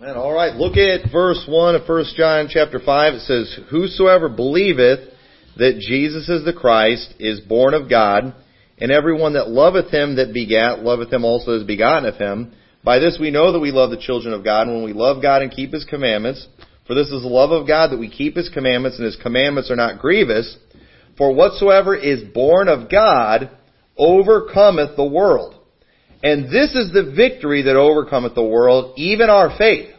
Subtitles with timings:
[0.00, 3.14] All right, look at verse 1 of 1 John chapter 5.
[3.14, 5.00] It says, Whosoever believeth
[5.56, 8.32] that Jesus is the Christ is born of God,
[8.78, 12.52] and everyone that loveth him that begat, loveth him also as begotten of him.
[12.84, 15.20] By this we know that we love the children of God, and when we love
[15.20, 16.46] God and keep his commandments.
[16.86, 19.68] For this is the love of God that we keep his commandments, and his commandments
[19.68, 20.58] are not grievous.
[21.16, 23.50] For whatsoever is born of God
[23.96, 25.56] overcometh the world.
[26.22, 29.90] And this is the victory that overcometh the world, even our faith.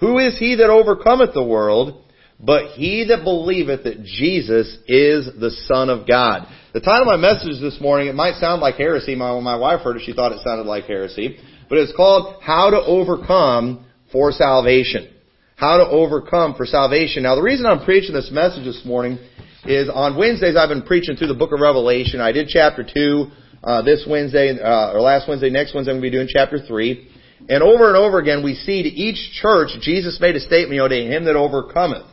[0.00, 2.04] Who is he that overcometh the world?
[2.40, 6.46] But he that believeth that Jesus is the Son of God.
[6.72, 9.16] The title of my message this morning, it might sound like heresy.
[9.16, 11.38] My, when my wife heard it, she thought it sounded like heresy.
[11.68, 15.12] But it's called How to Overcome for Salvation.
[15.56, 17.24] How to Overcome for Salvation.
[17.24, 19.18] Now the reason I'm preaching this message this morning
[19.64, 22.20] is on Wednesdays I've been preaching through the book of Revelation.
[22.20, 23.26] I did chapter 2
[23.62, 26.58] uh, this Wednesday, uh, or last Wednesday, next Wednesday I'm going to be doing chapter
[26.58, 27.08] 3.
[27.48, 30.78] And over and over again we see to each church, Jesus made a statement, you
[30.78, 32.06] know, to him that overcometh.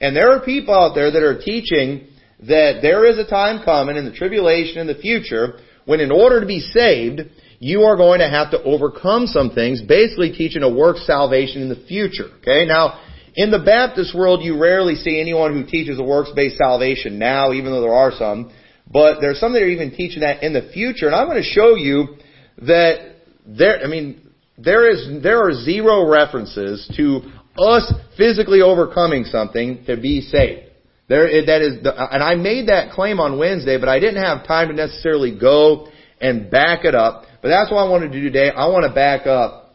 [0.00, 2.08] And there are people out there that are teaching
[2.40, 6.40] that there is a time coming in the tribulation in the future when in order
[6.40, 7.22] to be saved,
[7.58, 11.68] you are going to have to overcome some things, basically teaching a work salvation in
[11.68, 12.28] the future.
[12.40, 12.66] Okay?
[12.66, 13.00] Now,
[13.34, 17.72] in the Baptist world, you rarely see anyone who teaches a works-based salvation now, even
[17.72, 18.52] though there are some.
[18.90, 21.06] But there's some that are even teaching that in the future.
[21.06, 22.16] And I'm going to show you
[22.62, 27.20] that there, I mean, there is, there are zero references to
[27.58, 30.70] us physically overcoming something to be saved.
[31.08, 34.46] There, that is, the, and I made that claim on Wednesday, but I didn't have
[34.46, 35.88] time to necessarily go
[36.20, 37.24] and back it up.
[37.42, 38.50] But that's what I wanted to do today.
[38.50, 39.65] I want to back up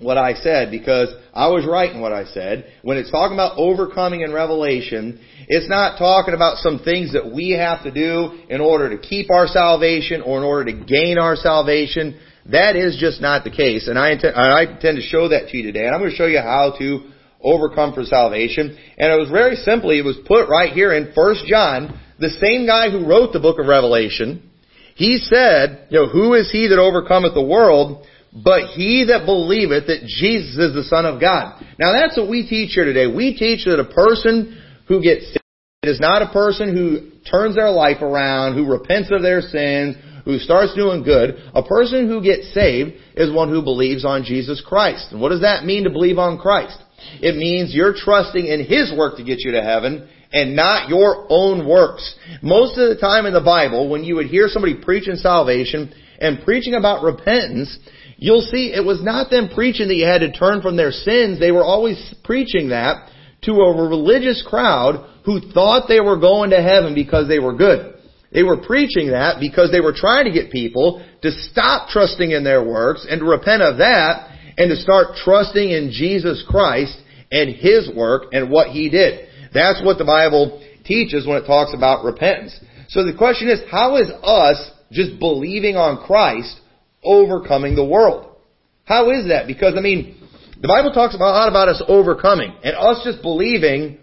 [0.00, 2.72] what I said because I was right in what I said.
[2.82, 7.50] When it's talking about overcoming in Revelation, it's not talking about some things that we
[7.50, 11.36] have to do in order to keep our salvation or in order to gain our
[11.36, 12.18] salvation.
[12.50, 13.88] That is just not the case.
[13.88, 15.86] And I intend, I intend to show that to you today.
[15.86, 17.10] And I'm going to show you how to
[17.40, 18.76] overcome for salvation.
[18.98, 22.66] And it was very simply, it was put right here in 1 John, the same
[22.66, 24.48] guy who wrote the book of Revelation.
[24.94, 28.06] He said, you know, who is he that overcometh the world?
[28.44, 31.64] But he that believeth that Jesus is the Son of God.
[31.78, 33.06] Now that's what we teach here today.
[33.06, 35.38] We teach that a person who gets saved
[35.82, 40.38] is not a person who turns their life around, who repents of their sins, who
[40.38, 41.36] starts doing good.
[41.54, 45.08] A person who gets saved is one who believes on Jesus Christ.
[45.12, 46.76] And what does that mean to believe on Christ?
[47.20, 51.26] It means you're trusting in His work to get you to heaven and not your
[51.30, 52.14] own works.
[52.42, 56.42] Most of the time in the Bible, when you would hear somebody preaching salvation and
[56.44, 57.78] preaching about repentance,
[58.20, 61.38] You'll see it was not them preaching that you had to turn from their sins.
[61.38, 63.08] They were always preaching that
[63.42, 67.94] to a religious crowd who thought they were going to heaven because they were good.
[68.32, 72.42] They were preaching that because they were trying to get people to stop trusting in
[72.42, 76.98] their works and to repent of that and to start trusting in Jesus Christ
[77.30, 79.28] and His work and what He did.
[79.54, 82.58] That's what the Bible teaches when it talks about repentance.
[82.88, 86.60] So the question is, how is us just believing on Christ
[87.02, 88.36] overcoming the world.
[88.84, 89.46] How is that?
[89.46, 90.16] Because, I mean,
[90.60, 93.98] the Bible talks a lot about us overcoming and us just believing,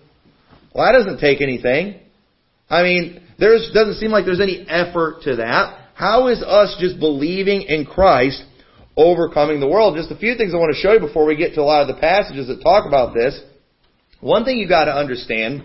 [0.74, 2.00] well, that doesn't take anything.
[2.70, 5.90] I mean, there doesn't seem like there's any effort to that.
[5.96, 8.44] How is us just believing in Christ
[8.96, 9.98] overcoming the world?
[9.98, 11.82] Just a few things I want to show you before we get to a lot
[11.82, 13.40] of the passages that talk about this.
[14.22, 15.64] One thing you got to understand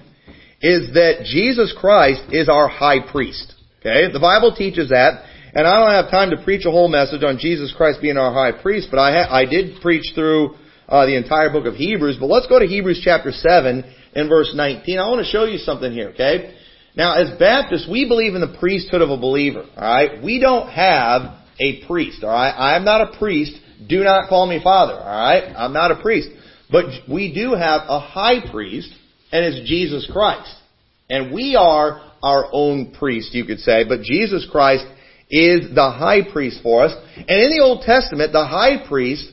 [0.60, 3.54] is that Jesus Christ is our high priest.
[3.80, 4.12] Okay?
[4.12, 5.24] The Bible teaches that.
[5.52, 8.32] And I don't have time to preach a whole message on Jesus Christ being our
[8.32, 10.54] high priest, but I, ha- I did preach through
[10.88, 12.18] uh, the entire book of Hebrews.
[12.20, 13.84] But let's go to Hebrews chapter 7
[14.14, 14.98] and verse 19.
[14.98, 16.56] I want to show you something here, okay?
[16.96, 20.22] Now, as Baptists, we believe in the priesthood of a believer, alright?
[20.22, 22.54] We don't have a priest, alright?
[22.56, 23.52] I am not a priest.
[23.88, 25.54] Do not call me father, alright?
[25.56, 26.28] I'm not a priest.
[26.70, 28.92] But we do have a high priest,
[29.32, 30.54] and it's Jesus Christ.
[31.08, 34.84] And we are our own priest, you could say, but Jesus Christ
[35.30, 36.92] is the high priest for us.
[37.16, 39.30] And in the Old Testament, the high priest,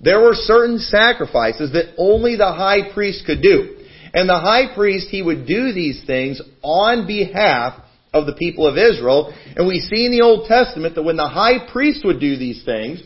[0.00, 3.76] there were certain sacrifices that only the high priest could do.
[4.12, 7.80] And the high priest, he would do these things on behalf
[8.12, 9.32] of the people of Israel.
[9.56, 12.64] And we see in the Old Testament that when the high priest would do these
[12.64, 13.02] things,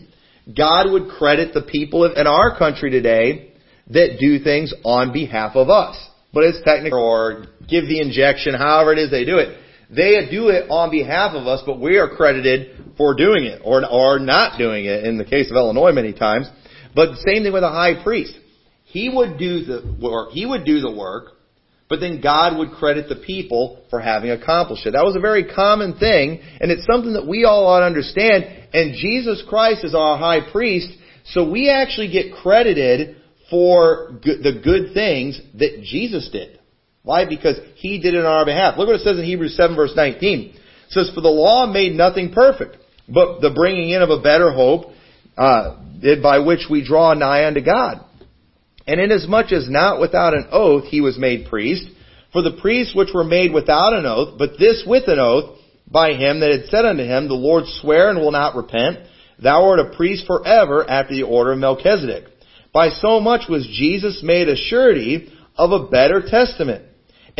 [0.56, 3.52] God would credit the people in our country today
[3.88, 5.96] that do things on behalf of us.
[6.32, 9.58] But it's technical or give the injection, however it is they do it.
[9.94, 13.84] They do it on behalf of us, but we are credited for doing it or,
[13.84, 16.48] or not doing it in the case of Illinois many times.
[16.94, 18.34] But same thing with a high priest.
[18.84, 21.32] He would do the work, he would do the work,
[21.88, 24.92] but then God would credit the people for having accomplished it.
[24.92, 28.44] That was a very common thing, and it's something that we all ought to understand.
[28.72, 30.88] And Jesus Christ is our high priest,
[31.26, 33.16] so we actually get credited
[33.50, 36.59] for the good things that Jesus did.
[37.10, 37.24] Why?
[37.24, 38.78] Because He did it on our behalf.
[38.78, 40.50] Look what it says in Hebrews 7 verse 19.
[40.50, 40.54] It
[40.90, 42.76] says, For the law made nothing perfect,
[43.08, 44.92] but the bringing in of a better hope,
[45.36, 48.04] uh, did by which we draw nigh unto God.
[48.86, 51.90] And inasmuch as not without an oath he was made priest,
[52.32, 55.58] for the priests which were made without an oath, but this with an oath,
[55.90, 58.98] by him that had said unto him, The Lord swear and will not repent,
[59.42, 62.26] Thou art a priest forever after the order of Melchizedek.
[62.72, 66.84] By so much was Jesus made a surety of a better testament.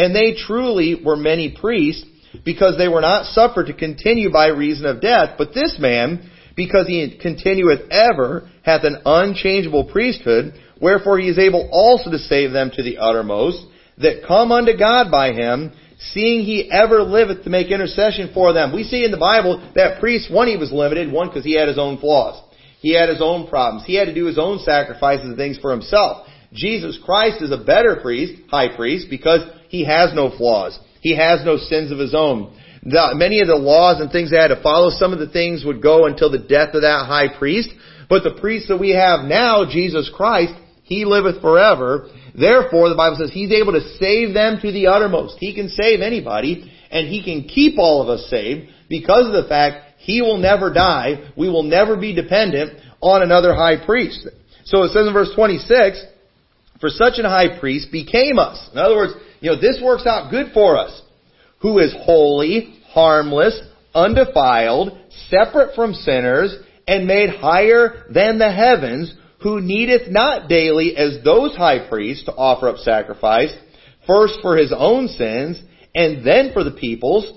[0.01, 2.07] And they truly were many priests,
[2.43, 6.87] because they were not suffered to continue by reason of death, but this man, because
[6.87, 12.71] he continueth ever, hath an unchangeable priesthood, wherefore he is able also to save them
[12.75, 13.67] to the uttermost,
[13.99, 15.73] that come unto God by him,
[16.13, 18.73] seeing he ever liveth to make intercession for them.
[18.73, 21.69] We see in the Bible that priest, one, he was limited, one, because he had
[21.69, 22.43] his own flaws.
[22.81, 23.85] He had his own problems.
[23.85, 26.27] He had to do his own sacrifices and things for himself.
[26.55, 30.79] Jesus Christ is a better priest, high priest, because he has no flaws.
[31.01, 32.55] He has no sins of his own.
[32.83, 35.65] The, many of the laws and things they had to follow, some of the things
[35.65, 37.71] would go until the death of that high priest.
[38.09, 40.53] But the priest that we have now, Jesus Christ,
[40.83, 42.09] he liveth forever.
[42.35, 45.37] Therefore, the Bible says He's able to save them to the uttermost.
[45.39, 49.49] He can save anybody, and He can keep all of us saved because of the
[49.49, 51.31] fact He will never die.
[51.37, 54.27] We will never be dependent on another high priest.
[54.65, 56.05] So it says in verse 26,
[56.81, 58.69] For such an high priest became us.
[58.73, 61.03] In other words, you know, this works out good for us.
[61.61, 63.59] Who is holy, harmless,
[63.95, 64.99] undefiled,
[65.29, 66.55] separate from sinners,
[66.87, 72.33] and made higher than the heavens, who needeth not daily as those high priests to
[72.33, 73.53] offer up sacrifice,
[74.07, 75.61] first for his own sins,
[75.95, 77.31] and then for the people's.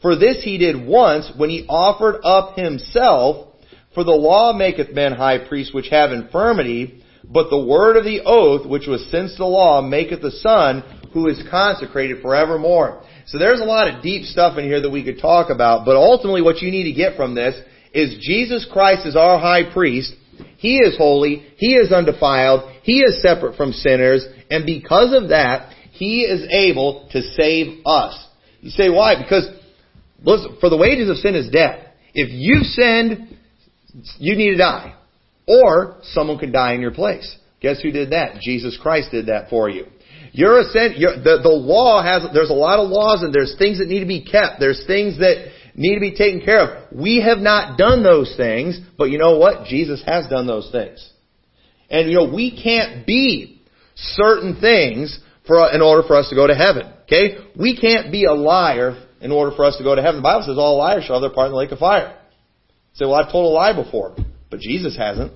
[0.00, 3.48] For this he did once when he offered up himself.
[3.94, 8.20] For the law maketh men high priests which have infirmity, but the word of the
[8.24, 10.84] oath, which was since the law, maketh the Son,
[11.20, 13.02] who is consecrated forevermore.
[13.26, 15.96] So there's a lot of deep stuff in here that we could talk about, but
[15.96, 17.54] ultimately what you need to get from this
[17.92, 20.12] is Jesus Christ is our high priest,
[20.58, 21.46] he is holy.
[21.56, 22.70] He is undefiled.
[22.82, 24.26] He is separate from sinners.
[24.50, 28.26] And because of that, He is able to save us.
[28.60, 29.20] You say, why?
[29.22, 29.48] Because,
[30.22, 31.78] listen, for the wages of sin is death.
[32.12, 33.38] If you've sinned,
[34.18, 34.94] you need to die.
[35.46, 37.36] Or someone could die in your place.
[37.60, 38.40] Guess who did that?
[38.40, 39.86] Jesus Christ did that for you.
[40.32, 43.56] You're a sin, you're, the, the law has, there's a lot of laws and there's
[43.58, 44.60] things that need to be kept.
[44.60, 46.92] There's things that need to be taken care of.
[46.92, 49.66] We have not done those things, but you know what?
[49.66, 51.12] Jesus has done those things.
[51.90, 53.62] And you know, we can't be
[53.96, 56.92] certain things for, in order for us to go to heaven.
[57.04, 57.38] Okay?
[57.58, 60.16] We can't be a liar in order for us to go to heaven.
[60.16, 62.16] The Bible says all liars shall have their part in the lake of fire.
[62.94, 64.14] Say, well, I've told a lie before.
[64.50, 65.32] But Jesus hasn't.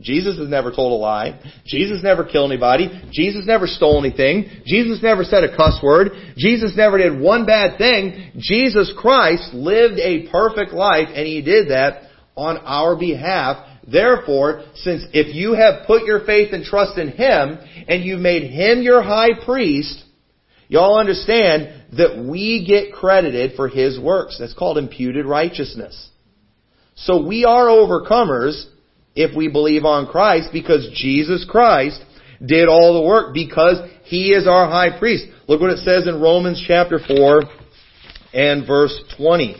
[0.00, 1.40] Jesus has never told a lie.
[1.66, 2.88] Jesus never killed anybody.
[3.12, 4.62] Jesus never stole anything.
[4.66, 6.10] Jesus never said a cuss word.
[6.36, 8.32] Jesus never did one bad thing.
[8.36, 13.68] Jesus Christ lived a perfect life and He did that on our behalf.
[13.86, 18.50] Therefore, since if you have put your faith and trust in Him and you've made
[18.50, 20.02] Him your high priest,
[20.66, 24.38] y'all understand that we get credited for His works.
[24.40, 26.10] That's called imputed righteousness.
[26.96, 28.64] So we are overcomers
[29.14, 32.00] if we believe on Christ because Jesus Christ
[32.44, 35.26] did all the work because He is our high priest.
[35.48, 37.42] Look what it says in Romans chapter 4
[38.32, 39.52] and verse 20.
[39.52, 39.58] It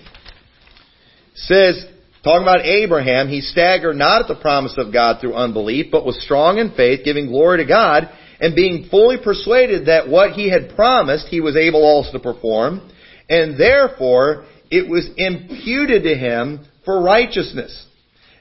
[1.35, 1.85] says,
[2.23, 6.23] talking about Abraham, he staggered not at the promise of God through unbelief, but was
[6.23, 8.09] strong in faith, giving glory to God,
[8.41, 12.91] and being fully persuaded that what he had promised he was able also to perform,
[13.29, 17.87] and therefore it was imputed to him for righteousness.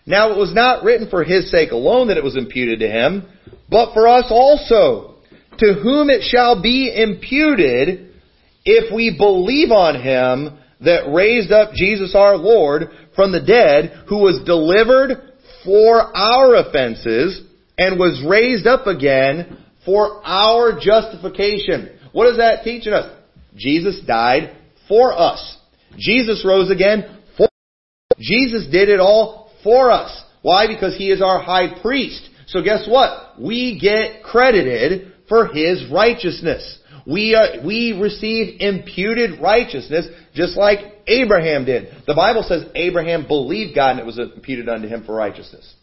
[0.05, 3.27] Now it was not written for his sake alone that it was imputed to him,
[3.69, 5.15] but for us also,
[5.59, 8.13] to whom it shall be imputed
[8.65, 14.17] if we believe on him that raised up Jesus our Lord from the dead, who
[14.17, 15.33] was delivered
[15.63, 17.41] for our offenses
[17.77, 21.97] and was raised up again for our justification.
[22.11, 23.11] What is that teaching us?
[23.55, 24.55] Jesus died
[24.87, 25.57] for us.
[25.97, 27.49] Jesus rose again for us.
[28.19, 30.23] Jesus did it all for us.
[30.41, 30.67] Why?
[30.67, 32.29] Because He is our high priest.
[32.47, 33.39] So guess what?
[33.39, 36.79] We get credited for His righteousness.
[37.05, 41.89] We, uh, we receive imputed righteousness just like Abraham did.
[42.07, 45.73] The Bible says Abraham believed God and it was imputed unto him for righteousness.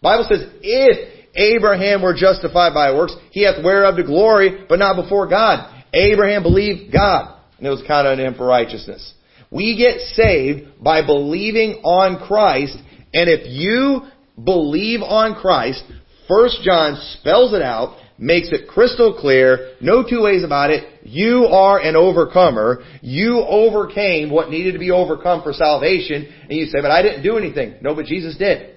[0.00, 4.96] Bible says if Abraham were justified by works, he hath whereof to glory, but not
[4.96, 5.84] before God.
[5.92, 9.12] Abraham believed God and it was counted unto him for righteousness.
[9.50, 12.76] We get saved by believing on Christ
[13.12, 14.02] and if you
[14.42, 15.82] believe on Christ,
[16.28, 20.84] First John spells it out, makes it crystal clear, no two ways about it.
[21.04, 22.84] You are an overcomer.
[23.00, 26.28] You overcame what needed to be overcome for salvation.
[26.42, 27.76] And you say, but I didn't do anything.
[27.80, 28.76] No, but Jesus did.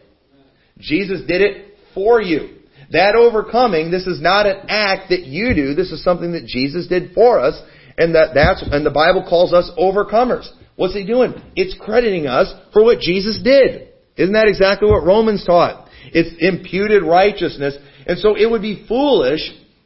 [0.79, 2.57] Jesus did it for you.
[2.91, 5.75] That overcoming, this is not an act that you do.
[5.75, 7.61] This is something that Jesus did for us.
[7.97, 10.47] And that, that's, and the Bible calls us overcomers.
[10.77, 11.33] What's he doing?
[11.55, 13.89] It's crediting us for what Jesus did.
[14.17, 15.87] Isn't that exactly what Romans taught?
[16.13, 17.75] It's imputed righteousness.
[18.05, 19.41] And so it would be foolish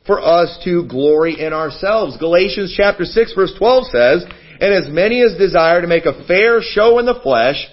[0.05, 2.17] for us to glory in ourselves.
[2.17, 4.25] Galatians chapter 6 verse 12 says,
[4.59, 7.67] And as many as desire to make a fair show in the flesh,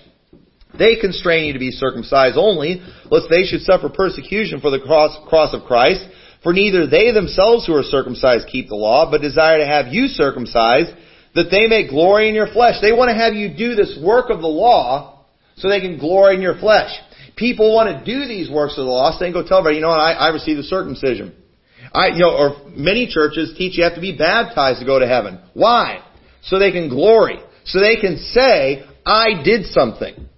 [0.78, 5.16] they constrain you to be circumcised only, lest they should suffer persecution for the cross,
[5.28, 6.06] cross of Christ.
[6.42, 10.08] For neither they themselves who are circumcised keep the law, but desire to have you
[10.08, 10.90] circumcised,
[11.34, 12.76] that they may glory in your flesh.
[12.80, 15.11] They want to have you do this work of the law
[15.56, 16.90] so they can glory in your flesh.
[17.36, 19.76] People want to do these works of the law, so they can go tell everybody,
[19.76, 21.34] you know what, I, I received a circumcision.
[21.92, 25.06] I, you know, or many churches teach you have to be baptized to go to
[25.06, 25.40] heaven.
[25.54, 26.04] Why?
[26.42, 27.38] So they can glory.
[27.64, 30.28] So they can say, I did something.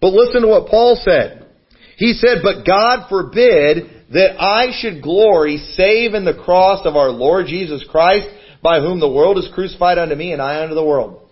[0.00, 1.46] But listen to what Paul said.
[1.96, 7.10] He said, but God forbid that I should glory save in the cross of our
[7.10, 8.26] Lord Jesus Christ,
[8.62, 11.23] by whom the world is crucified unto me and I unto the world.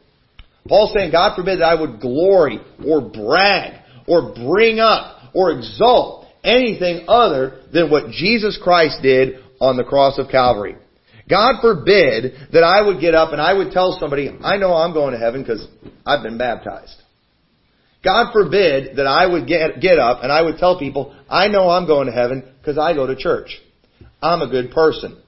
[0.68, 6.26] Paul's saying, God forbid that I would glory or brag or bring up or exalt
[6.44, 10.76] anything other than what Jesus Christ did on the cross of Calvary.
[11.28, 14.92] God forbid that I would get up and I would tell somebody, I know I'm
[14.92, 15.66] going to heaven because
[16.04, 17.00] I've been baptized.
[18.04, 21.70] God forbid that I would get, get up and I would tell people, I know
[21.70, 23.60] I'm going to heaven because I go to church.
[24.20, 25.20] I'm a good person.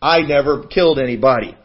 [0.00, 1.56] I never killed anybody.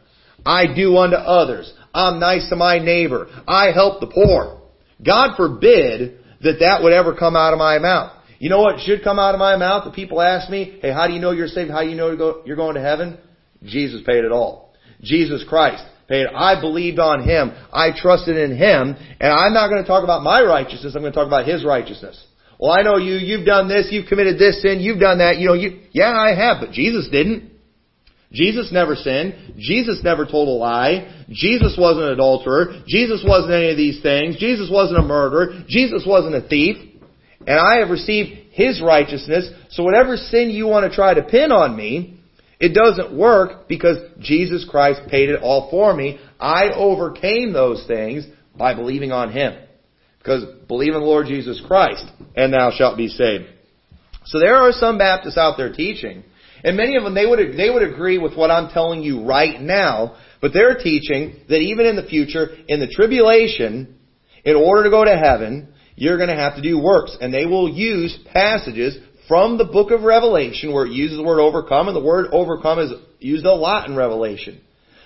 [0.46, 1.72] I do unto others.
[1.94, 3.28] I'm nice to my neighbor.
[3.48, 4.62] I help the poor.
[5.06, 8.12] God forbid that that would ever come out of my mouth.
[8.40, 9.88] You know what should come out of my mouth?
[9.88, 11.72] If people ask me, hey, how do you know you're saved?
[11.72, 13.18] How do you know you're going to heaven?
[13.64, 14.74] Jesus paid it all.
[15.02, 16.26] Jesus Christ paid.
[16.28, 17.52] I believed on Him.
[17.72, 18.96] I trusted in Him.
[19.20, 20.94] And I'm not going to talk about my righteousness.
[20.96, 22.22] I'm going to talk about His righteousness.
[22.60, 25.48] Well, I know you, you've done this, you've committed this sin, you've done that, you
[25.48, 27.52] know, you, yeah, I have, but Jesus didn't.
[28.34, 29.54] Jesus never sinned.
[29.58, 31.26] Jesus never told a lie.
[31.30, 32.84] Jesus wasn't an adulterer.
[32.88, 34.38] Jesus wasn't any of these things.
[34.38, 35.64] Jesus wasn't a murderer.
[35.68, 36.78] Jesus wasn't a thief.
[37.46, 39.50] And I have received His righteousness.
[39.70, 42.20] So whatever sin you want to try to pin on me,
[42.60, 46.20] it doesn't work because Jesus Christ paid it all for me.
[46.40, 48.26] I overcame those things
[48.58, 49.60] by believing on Him.
[50.18, 53.46] Because believe in the Lord Jesus Christ, and thou shalt be saved.
[54.26, 56.24] So there are some Baptists out there teaching
[56.64, 59.60] and many of them, they would, they would agree with what I'm telling you right
[59.60, 64.00] now, but they're teaching that even in the future, in the tribulation,
[64.46, 67.18] in order to go to heaven, you're going to have to do works.
[67.20, 71.40] And they will use passages from the book of Revelation where it uses the word
[71.40, 74.62] overcome, and the word overcome is used a lot in Revelation.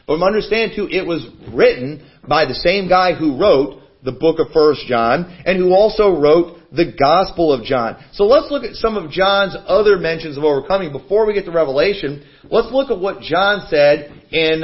[0.06, 4.54] But understand too, it was written by the same guy who wrote the book of
[4.54, 8.04] First John, and who also wrote the Gospel of John.
[8.14, 10.92] So let's look at some of John's other mentions of overcoming.
[10.92, 14.64] Before we get to Revelation, let's look at what John said in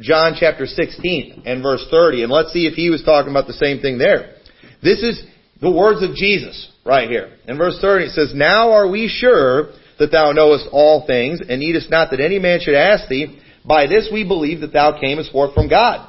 [0.00, 3.52] John chapter 16 and verse 30, and let's see if he was talking about the
[3.54, 4.34] same thing there.
[4.82, 5.22] This is
[5.60, 7.36] the words of Jesus right here.
[7.46, 11.60] In verse 30 it says, Now are we sure that thou knowest all things, and
[11.60, 15.32] needest not that any man should ask thee, by this we believe that thou camest
[15.32, 16.08] forth from God.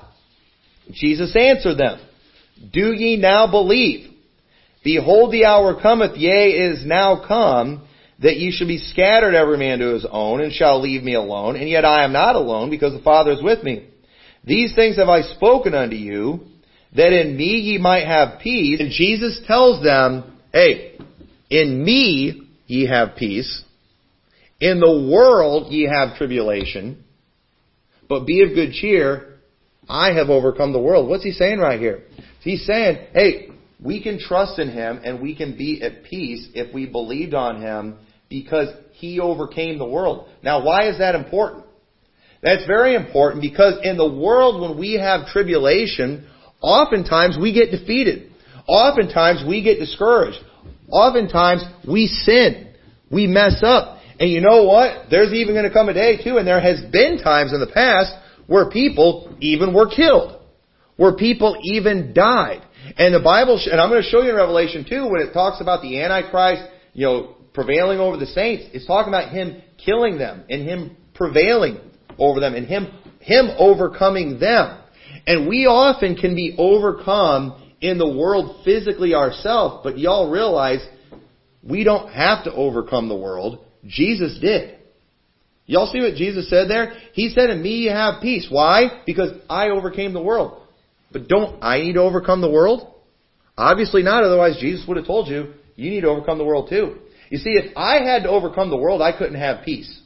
[0.91, 1.99] Jesus answered them,
[2.71, 4.10] Do ye now believe?
[4.83, 7.87] Behold, the hour cometh, yea, is now come,
[8.19, 11.55] that ye shall be scattered every man to his own, and shall leave me alone.
[11.55, 13.87] And yet I am not alone, because the Father is with me.
[14.43, 16.41] These things have I spoken unto you,
[16.95, 18.79] that in me ye might have peace.
[18.79, 20.97] And Jesus tells them, hey,
[21.49, 23.63] in me ye have peace.
[24.59, 27.03] In the world ye have tribulation.
[28.09, 29.37] But be of good cheer.
[29.87, 31.07] I have overcome the world.
[31.07, 32.03] What's he saying right here?
[32.41, 33.50] He's saying, hey,
[33.81, 37.61] we can trust in Him and we can be at peace if we believed on
[37.61, 37.97] Him
[38.29, 40.29] because He overcame the world.
[40.43, 41.65] Now, why is that important?
[42.43, 46.27] That's very important because in the world when we have tribulation,
[46.61, 48.31] oftentimes we get defeated.
[48.67, 50.39] Oftentimes we get discouraged.
[50.89, 52.73] Oftentimes we sin.
[53.11, 53.99] We mess up.
[54.19, 55.09] And you know what?
[55.09, 57.71] There's even going to come a day too, and there has been times in the
[57.73, 58.13] past
[58.47, 60.39] where people even were killed.
[60.95, 62.61] Where people even died.
[62.97, 65.61] And the Bible, and I'm going to show you in Revelation 2 when it talks
[65.61, 70.43] about the Antichrist, you know, prevailing over the saints, it's talking about him killing them
[70.49, 71.79] and him prevailing
[72.17, 72.87] over them and him,
[73.19, 74.77] him overcoming them.
[75.27, 80.79] And we often can be overcome in the world physically ourselves, but y'all realize
[81.63, 83.65] we don't have to overcome the world.
[83.85, 84.77] Jesus did.
[85.65, 86.93] Y'all see what Jesus said there?
[87.13, 88.47] He said, in me you have peace.
[88.49, 89.01] Why?
[89.05, 90.60] Because I overcame the world.
[91.11, 92.87] But don't I need to overcome the world?
[93.57, 96.97] Obviously not, otherwise Jesus would have told you, you need to overcome the world too.
[97.29, 99.99] You see, if I had to overcome the world, I couldn't have peace.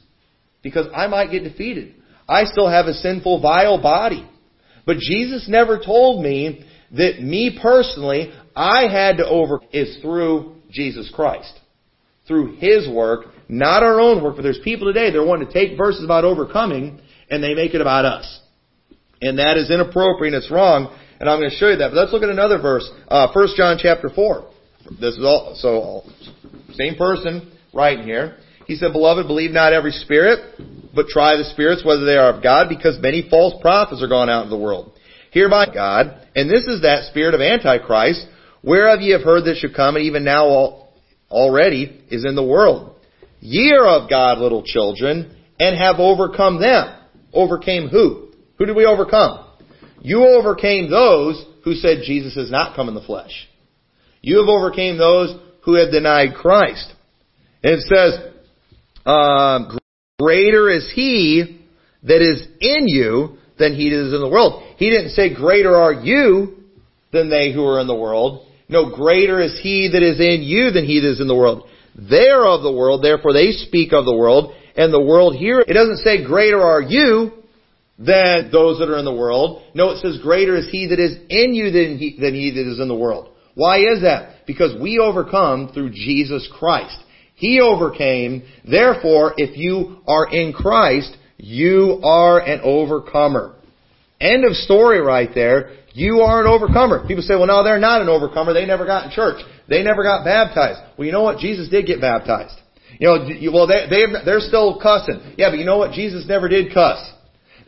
[0.62, 1.94] Because I might get defeated.
[2.28, 4.28] I still have a sinful, vile body.
[4.84, 11.10] But Jesus never told me that me personally, I had to over, is through Jesus
[11.14, 11.52] Christ.
[12.26, 15.76] Through His work, not our own work, but there's people today that want to take
[15.76, 18.40] verses about overcoming and they make it about us.
[19.22, 21.88] And that is inappropriate and it's wrong, and I'm going to show you that.
[21.88, 24.50] But let's look at another verse, uh, 1 John chapter 4.
[25.00, 26.02] This is all, so,
[26.74, 28.36] same person writing here.
[28.66, 30.60] He said, Beloved, believe not every spirit,
[30.94, 34.28] but try the spirits whether they are of God, because many false prophets are gone
[34.28, 34.92] out into the world.
[35.30, 38.26] Hereby God, and this is that spirit of Antichrist,
[38.62, 40.88] whereof ye have heard that should come, and even now
[41.30, 42.96] already is in the world.
[43.40, 46.94] Ye are of God, little children, and have overcome them.
[47.32, 48.25] Overcame who?
[48.58, 49.46] Who did we overcome?
[50.00, 53.48] You overcame those who said Jesus has not come in the flesh.
[54.22, 56.92] You have overcame those who have denied Christ.
[57.62, 58.32] And it says,
[59.04, 59.76] uh,
[60.18, 61.60] greater is he
[62.04, 64.62] that is in you than he that is in the world.
[64.76, 66.56] He didn't say greater are you
[67.12, 68.46] than they who are in the world.
[68.68, 71.68] No, greater is he that is in you than he that is in the world.
[71.94, 75.60] They are of the world, therefore they speak of the world, and the world hear.
[75.60, 77.35] It doesn't say greater are you
[77.98, 79.62] than those that are in the world.
[79.74, 82.70] No, it says greater is he that is in you than he, than he that
[82.70, 83.30] is in the world.
[83.54, 84.46] Why is that?
[84.46, 86.98] Because we overcome through Jesus Christ.
[87.34, 88.42] He overcame.
[88.68, 93.54] Therefore, if you are in Christ, you are an overcomer.
[94.20, 95.72] End of story right there.
[95.92, 97.06] You are an overcomer.
[97.06, 98.52] People say, well, no, they're not an overcomer.
[98.52, 99.42] They never got in church.
[99.68, 100.80] They never got baptized.
[100.98, 101.38] Well, you know what?
[101.38, 102.54] Jesus did get baptized.
[102.98, 105.34] You know, well, they, they, they're still cussing.
[105.36, 105.92] Yeah, but you know what?
[105.92, 107.12] Jesus never did cuss.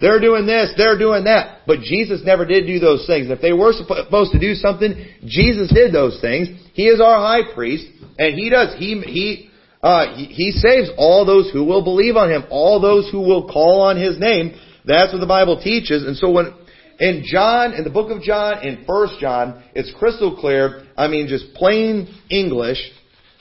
[0.00, 1.63] They're doing this, they're doing that.
[1.67, 3.30] But Jesus never did do those things.
[3.30, 6.49] If they were supposed to do something, Jesus did those things.
[6.75, 7.87] He is our high priest,
[8.19, 8.75] and He does.
[8.78, 9.50] He, He,
[9.82, 13.49] uh, he, he saves all those who will believe on Him, all those who will
[13.49, 14.54] call on His name.
[14.84, 16.04] That's what the Bible teaches.
[16.04, 16.54] And so when,
[17.00, 21.26] in John, in the book of John, in First John, it's crystal clear, I mean
[21.26, 22.78] just plain English,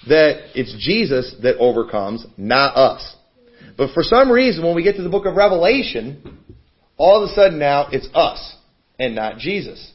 [0.10, 3.16] that it's Jesus that overcomes, not us.
[3.78, 6.40] But for some reason, when we get to the book of Revelation,
[6.98, 8.56] all of a sudden now it's us
[9.00, 9.92] and not Jesus.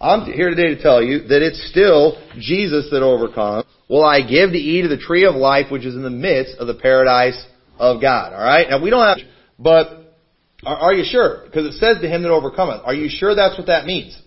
[0.00, 3.66] I'm here today to tell you that it's still Jesus that overcomes.
[3.88, 6.56] Will I give to eat of the tree of life which is in the midst
[6.58, 7.42] of the paradise
[7.78, 8.32] of God?
[8.32, 8.70] Alright?
[8.70, 9.18] Now we don't have,
[9.58, 10.16] but
[10.64, 11.42] are, are you sure?
[11.44, 12.82] Because it says to him that overcometh.
[12.84, 14.20] Are you sure that's what that means?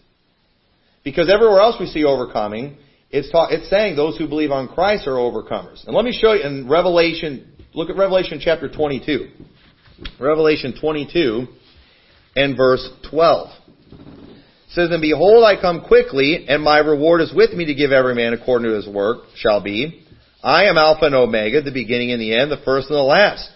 [1.03, 2.77] Because everywhere else we see overcoming,
[3.09, 5.85] it's, ta- it's saying those who believe on Christ are overcomers.
[5.85, 9.29] And let me show you in Revelation, look at Revelation chapter 22.
[10.19, 11.47] Revelation 22
[12.35, 13.49] and verse 12.
[13.91, 13.97] It
[14.69, 18.15] says, And behold, I come quickly, and my reward is with me to give every
[18.15, 20.03] man according to his work shall be.
[20.43, 23.49] I am Alpha and Omega, the beginning and the end, the first and the last.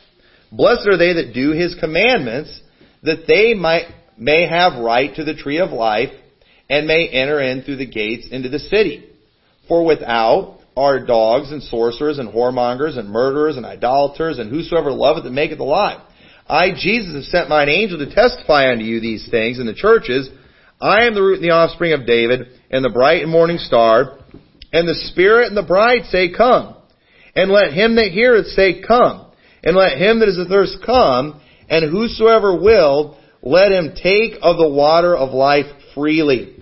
[0.51, 2.61] Blessed are they that do his commandments,
[3.03, 3.87] that they might,
[4.17, 6.11] may have right to the tree of life,
[6.69, 9.09] and may enter in through the gates into the city.
[9.67, 15.25] For without are dogs and sorcerers and whoremongers and murderers and idolaters and whosoever loveth
[15.25, 16.01] and maketh a lie.
[16.49, 20.29] I, Jesus, have sent mine angel to testify unto you these things in the churches.
[20.79, 24.19] I am the root and the offspring of David, and the bright and morning star.
[24.71, 26.75] And the Spirit and the bride say, Come.
[27.35, 29.27] And let him that heareth say, Come.
[29.63, 31.41] And let him that is athirst come.
[31.69, 36.55] And whosoever will, let him take of the water of life freely.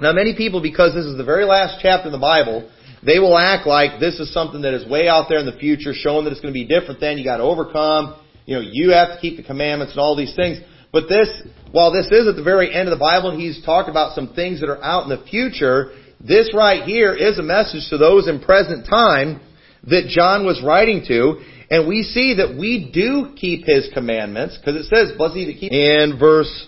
[0.00, 2.68] Now many people, because this is the very last chapter in the Bible,
[3.04, 5.92] they will act like this is something that is way out there in the future,
[5.94, 7.18] showing that it's going to be different then.
[7.18, 8.21] You got to overcome.
[8.46, 10.58] You know, you have to keep the commandments and all these things.
[10.92, 11.28] But this,
[11.70, 14.34] while this is at the very end of the Bible, and he's talked about some
[14.34, 18.28] things that are out in the future, this right here is a message to those
[18.28, 19.40] in present time
[19.84, 21.40] that John was writing to.
[21.70, 25.58] And we see that we do keep his commandments, because it says, blessed he that
[25.58, 26.66] keep in verse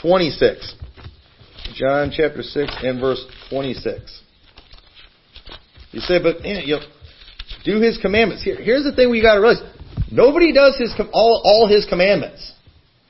[0.00, 0.74] 26.
[1.74, 4.22] John chapter 6 and verse 26.
[5.92, 6.82] You say, but eh, you know,
[7.64, 8.44] do his commandments.
[8.44, 9.62] Here, here's the thing we got to realize:
[10.10, 12.52] nobody does his all all his commandments.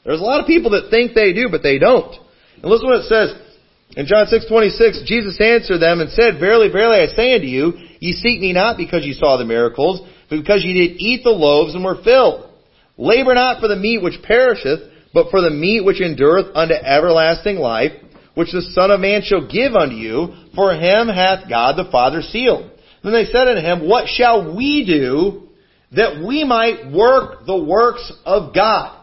[0.05, 2.14] There's a lot of people that think they do, but they don't.
[2.62, 3.35] And listen what it says
[3.96, 5.03] in John six twenty six.
[5.05, 8.76] Jesus answered them and said, "Verily, verily, I say unto you, ye seek me not
[8.76, 12.46] because ye saw the miracles, but because ye did eat the loaves and were filled.
[12.96, 14.81] Labor not for the meat which perisheth,
[15.12, 17.92] but for the meat which endureth unto everlasting life."
[18.35, 22.22] which the Son of Man shall give unto you, for him hath God the Father
[22.22, 22.70] sealed.
[23.03, 25.49] Then they said unto him, What shall we do
[25.92, 28.96] that we might work the works of God.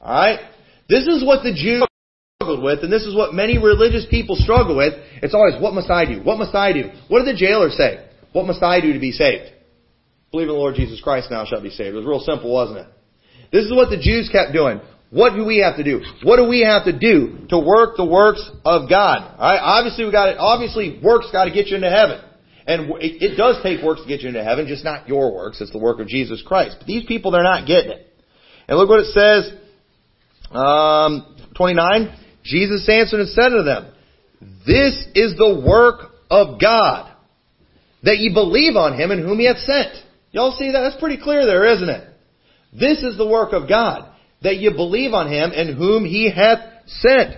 [0.00, 0.40] Alright?
[0.88, 1.86] This is what the Jews
[2.36, 4.94] struggled with, and this is what many religious people struggle with.
[5.22, 6.20] It's always, what must I do?
[6.22, 6.90] What must I do?
[7.08, 8.06] What did the jailer say?
[8.32, 9.52] What must I do to be saved?
[10.30, 11.94] Believe in the Lord Jesus Christ now shall be saved.
[11.94, 12.86] It was real simple, wasn't it?
[13.52, 14.80] This is what the Jews kept doing.
[15.10, 16.02] What do we have to do?
[16.24, 19.22] What do we have to do to work the works of God?
[19.38, 22.20] Alright, obviously we got it, obviously works got to get you into heaven.
[22.66, 25.60] And it, it does take works to get you into heaven, just not your works,
[25.60, 26.76] it's the work of Jesus Christ.
[26.78, 28.06] But these people, they're not getting it.
[28.66, 29.52] And look what it says,
[30.50, 33.92] um, 29, Jesus answered and said to them,
[34.66, 37.12] This is the work of God,
[38.02, 39.94] that ye believe on him in whom he hath sent.
[40.32, 40.80] Y'all see that?
[40.80, 42.08] That's pretty clear there, isn't it?
[42.72, 44.10] This is the work of God,
[44.42, 47.36] that ye believe on him in whom he hath sent.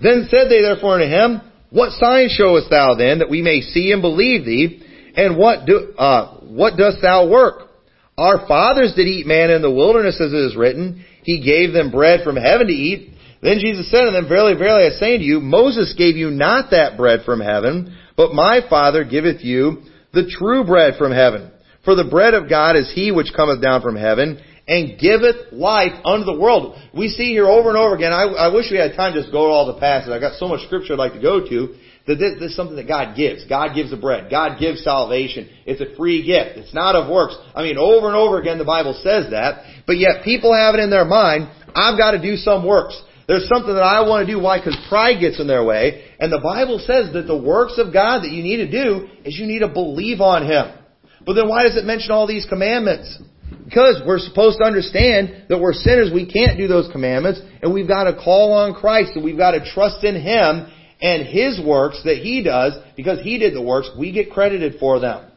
[0.00, 1.40] Then said they therefore unto him,
[1.74, 4.80] What sign showest thou then, that we may see and believe thee?
[5.16, 7.68] And what do, uh, what dost thou work?
[8.16, 11.04] Our fathers did eat manna in the wilderness, as it is written.
[11.24, 13.10] He gave them bread from heaven to eat.
[13.42, 16.70] Then Jesus said to them, Verily, verily, I say unto you, Moses gave you not
[16.70, 19.82] that bread from heaven, but my Father giveth you
[20.12, 21.50] the true bread from heaven.
[21.84, 25.92] For the bread of God is he which cometh down from heaven, and giveth life
[26.04, 26.76] unto the world.
[26.94, 29.32] We see here over and over again, I, I wish we had time to just
[29.32, 30.12] go to all the passages.
[30.12, 32.76] I got so much scripture I'd like to go to, that this, this, is something
[32.76, 33.44] that God gives.
[33.44, 34.30] God gives the bread.
[34.30, 35.48] God gives salvation.
[35.64, 36.56] It's a free gift.
[36.56, 37.36] It's not of works.
[37.54, 40.80] I mean, over and over again the Bible says that, but yet people have it
[40.80, 43.00] in their mind, I've got to do some works.
[43.26, 44.40] There's something that I want to do.
[44.40, 44.58] Why?
[44.58, 46.04] Because pride gets in their way.
[46.20, 49.38] And the Bible says that the works of God that you need to do is
[49.38, 50.76] you need to believe on Him.
[51.24, 53.18] But then why does it mention all these commandments?
[53.64, 57.88] Because we're supposed to understand that we're sinners, we can't do those commandments, and we've
[57.88, 60.66] got to call on Christ, and we've got to trust in Him
[61.00, 65.00] and His works that He does, because He did the works, we get credited for
[65.00, 65.30] them.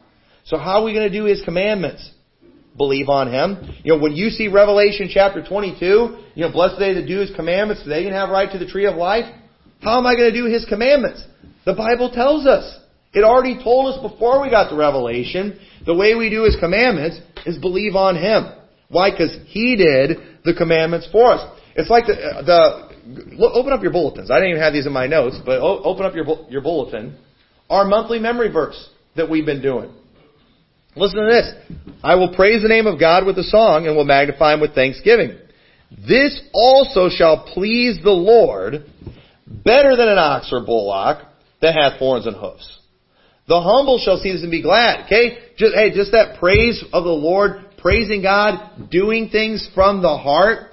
[0.44, 2.10] So how are we going to do His commandments?
[2.76, 3.76] Believe on Him.
[3.82, 5.84] You know, when you see Revelation chapter 22,
[6.34, 8.86] you know, blessed they that do His commandments, they can have right to the tree
[8.86, 9.24] of life.
[9.80, 11.24] How am I going to do His commandments?
[11.64, 12.78] The Bible tells us.
[13.12, 17.20] It already told us before we got to Revelation, the way we do His commandments
[17.46, 18.52] is believe on Him.
[18.88, 19.10] Why?
[19.10, 21.58] Because He did the commandments for us.
[21.74, 22.88] It's like the, the
[23.54, 24.30] open up your bulletins.
[24.30, 27.16] I didn't even have these in my notes, but open up your your bulletin.
[27.70, 29.92] Our monthly memory verse that we've been doing.
[30.96, 31.52] Listen to this.
[32.02, 34.74] I will praise the name of God with a song and will magnify him with
[34.74, 35.38] thanksgiving.
[35.90, 38.84] This also shall please the Lord
[39.46, 41.26] better than an ox or bullock
[41.62, 42.78] that hath horns and hoofs.
[43.48, 45.06] The humble shall see this and be glad.
[45.06, 45.38] Okay?
[45.56, 50.70] Just, hey, just that praise of the Lord, praising God, doing things from the heart,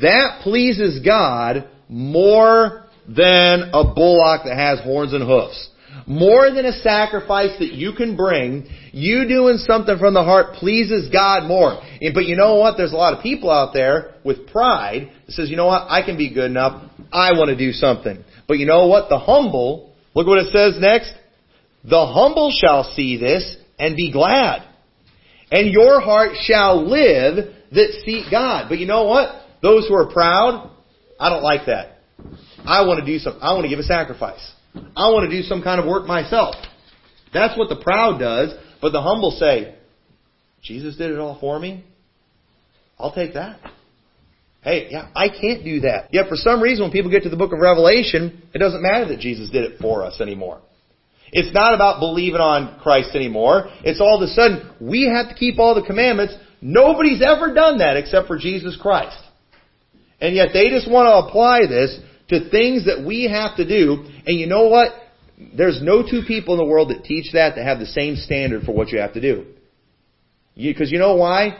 [0.00, 5.70] that pleases God more than a bullock that has horns and hoofs.
[6.06, 11.08] More than a sacrifice that you can bring, you doing something from the heart pleases
[11.10, 11.80] God more.
[12.12, 12.76] But you know what?
[12.76, 15.86] There's a lot of people out there with pride that says, you know what?
[15.88, 16.90] I can be good enough.
[17.12, 18.22] I want to do something.
[18.46, 19.08] But you know what?
[19.08, 21.12] The humble, look what it says next.
[21.88, 24.62] The humble shall see this and be glad.
[25.50, 28.66] And your heart shall live that seek God.
[28.68, 29.28] But you know what?
[29.62, 30.70] Those who are proud,
[31.20, 31.98] I don't like that.
[32.64, 33.40] I want to do something.
[33.40, 34.52] I want to give a sacrifice.
[34.74, 36.56] I want to do some kind of work myself.
[37.32, 39.74] That's what the proud does, but the humble say,
[40.62, 41.84] Jesus did it all for me.
[42.98, 43.60] I'll take that.
[44.62, 46.08] Hey, yeah, I can't do that.
[46.12, 49.06] Yet for some reason when people get to the book of Revelation, it doesn't matter
[49.08, 50.60] that Jesus did it for us anymore.
[51.32, 53.68] It's not about believing on Christ anymore.
[53.84, 56.34] It's all of a sudden, we have to keep all the commandments.
[56.60, 59.18] Nobody's ever done that except for Jesus Christ.
[60.20, 64.04] And yet they just want to apply this to things that we have to do.
[64.26, 64.92] And you know what?
[65.56, 68.62] There's no two people in the world that teach that that have the same standard
[68.62, 69.46] for what you have to do.
[70.56, 71.58] Because you, you know why?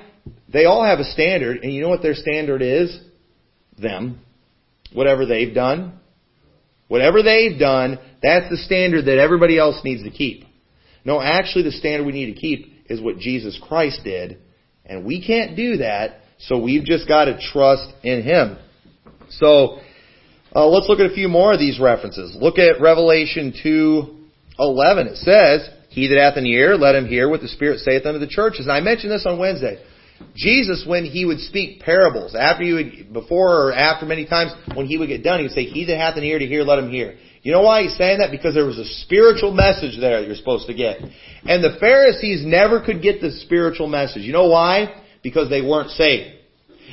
[0.50, 2.98] They all have a standard, and you know what their standard is?
[3.78, 4.20] Them.
[4.92, 5.98] Whatever they've done.
[6.88, 10.44] Whatever they've done, that's the standard that everybody else needs to keep.
[11.04, 14.38] No, actually the standard we need to keep is what Jesus Christ did,
[14.84, 18.58] and we can't do that, so we've just got to trust in Him.
[19.30, 19.78] So,
[20.54, 22.36] uh, let's look at a few more of these references.
[22.36, 25.06] Look at Revelation 2:11.
[25.06, 28.18] It says, "He that hath an ear, let him hear what the Spirit saith unto
[28.18, 29.78] the churches." And I mentioned this on Wednesday.
[30.34, 34.86] Jesus, when he would speak parables, after you would, before or after many times, when
[34.86, 36.78] he would get done, he would say, "He that hath an ear to hear, let
[36.78, 37.14] him hear."
[37.46, 38.32] You know why he's saying that?
[38.32, 40.98] Because there was a spiritual message there that you're supposed to get.
[41.44, 44.22] And the Pharisees never could get the spiritual message.
[44.22, 45.00] You know why?
[45.22, 46.40] Because they weren't saved.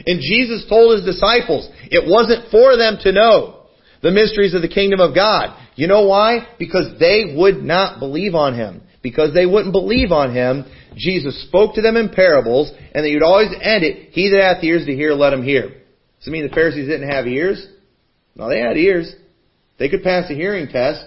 [0.06, 3.66] And Jesus told his disciples, it wasn't for them to know
[4.04, 5.58] the mysteries of the kingdom of God.
[5.74, 6.48] You know why?
[6.60, 8.84] Because they would not believe on him.
[9.04, 13.22] because they wouldn't believe on him, Jesus spoke to them in parables, and that you'd
[13.22, 15.68] always end it, he that hath ears to hear, let him hear.
[15.70, 17.68] Does it mean the Pharisees didn't have ears?
[18.36, 19.14] No, they had ears.
[19.80, 21.06] They could pass a hearing test,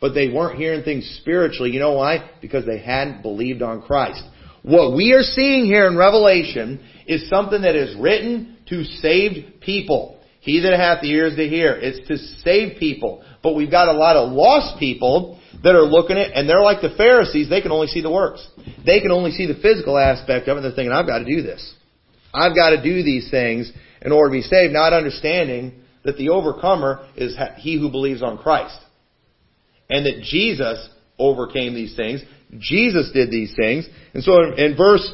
[0.00, 1.70] but they weren't hearing things spiritually.
[1.70, 2.30] You know why?
[2.40, 4.22] Because they hadn't believed on Christ.
[4.62, 10.20] What we are seeing here in Revelation is something that is written to saved people.
[10.40, 11.72] He that hath ears to hear.
[11.72, 13.24] It's to save people.
[13.42, 16.82] But we've got a lot of lost people that are looking at, and they're like
[16.82, 18.46] the Pharisees, they can only see the works.
[18.84, 21.24] They can only see the physical aspect of it, and they're thinking, I've got to
[21.24, 21.74] do this.
[22.34, 26.30] I've got to do these things in order to be saved, not understanding that the
[26.30, 28.78] overcomer is he who believes on Christ.
[29.88, 30.88] And that Jesus
[31.18, 32.22] overcame these things.
[32.58, 33.88] Jesus did these things.
[34.14, 35.08] And so in, in verse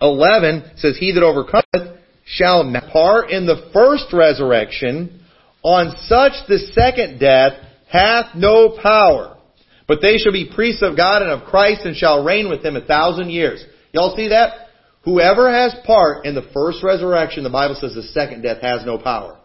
[0.00, 5.20] 11 says, He that overcometh shall part in the first resurrection.
[5.62, 7.52] On such the second death
[7.90, 9.36] hath no power.
[9.86, 12.76] But they shall be priests of God and of Christ and shall reign with him
[12.76, 13.62] a thousand years.
[13.92, 14.68] Y'all see that?
[15.04, 18.98] Whoever has part in the first resurrection, the Bible says the second death has no
[18.98, 19.39] power.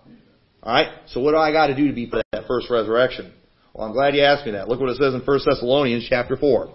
[0.65, 0.87] Alright?
[1.07, 3.31] So what do I got to do to be that first resurrection?
[3.73, 4.67] Well, I'm glad you asked me that.
[4.67, 6.73] Look what it says in 1 Thessalonians chapter 4.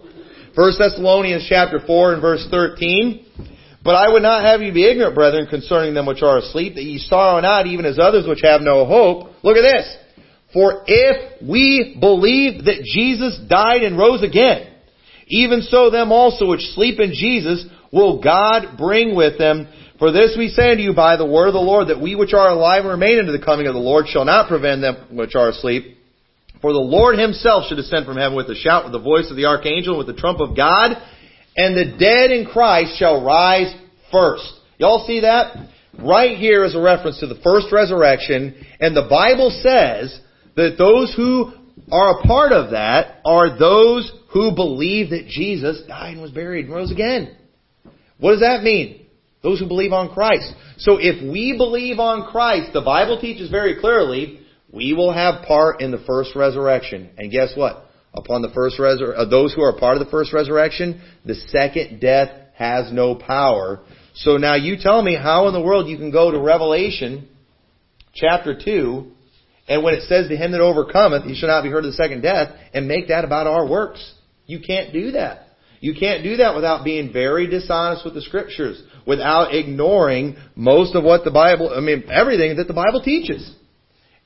[0.54, 3.26] 1 Thessalonians chapter 4 and verse 13.
[3.82, 6.84] But I would not have you be ignorant, brethren, concerning them which are asleep, that
[6.84, 9.30] ye sorrow not even as others which have no hope.
[9.42, 9.96] Look at this.
[10.52, 14.74] For if we believe that Jesus died and rose again,
[15.28, 19.68] even so them also which sleep in Jesus will God bring with them.
[20.00, 22.32] For this we say unto you by the word of the Lord, that we which
[22.32, 25.34] are alive and remain unto the coming of the Lord shall not prevent them which
[25.34, 25.98] are asleep.
[26.62, 29.36] For the Lord himself shall descend from heaven with a shout, with the voice of
[29.36, 30.92] the archangel, with the trump of God,
[31.54, 33.74] and the dead in Christ shall rise
[34.10, 34.50] first.
[34.78, 35.68] Y'all see that?
[35.98, 40.18] Right here is a reference to the first resurrection, and the Bible says
[40.56, 41.52] that those who
[41.92, 46.64] are a part of that are those who believe that Jesus died and was buried
[46.64, 47.36] and rose again.
[48.18, 49.08] What does that mean?
[49.42, 50.52] Those who believe on Christ.
[50.78, 54.40] So if we believe on Christ, the Bible teaches very clearly,
[54.72, 57.10] we will have part in the first resurrection.
[57.16, 57.86] And guess what?
[58.12, 62.00] Upon the first resur- uh, those who are part of the first resurrection, the second
[62.00, 63.80] death has no power.
[64.14, 67.28] So now you tell me how in the world you can go to Revelation
[68.14, 69.12] chapter 2
[69.70, 71.96] and when it says to him that overcometh, he shall not be heard of the
[71.96, 74.14] second death, and make that about our works.
[74.46, 75.46] You can't do that.
[75.78, 81.04] You can't do that without being very dishonest with the scriptures, without ignoring most of
[81.04, 83.54] what the Bible, I mean, everything that the Bible teaches.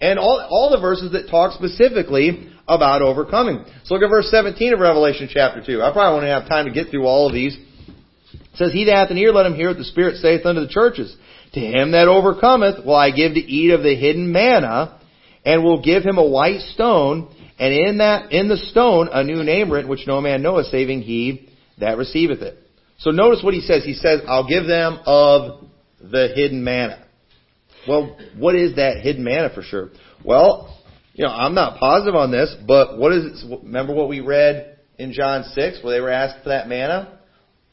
[0.00, 3.64] And all, all the verses that talk specifically about overcoming.
[3.84, 5.82] So look at verse 17 of Revelation chapter 2.
[5.82, 7.56] I probably won't have time to get through all of these.
[7.56, 10.60] It says, He that hath an ear, let him hear what the Spirit saith unto
[10.62, 11.14] the churches.
[11.52, 15.00] To him that overcometh will I give to eat of the hidden manna,
[15.44, 19.44] and will give him a white stone, and in that in the stone a new
[19.44, 22.58] name written, which no man knoweth, saving he that receiveth it.
[22.98, 23.84] So notice what he says.
[23.84, 25.64] He says, I'll give them of
[26.00, 27.04] the hidden manna.
[27.86, 29.90] Well, what is that hidden manna for sure?
[30.24, 33.62] Well, you know, I'm not positive on this, but what is it?
[33.62, 37.18] Remember what we read in John 6 where they were asked for that manna?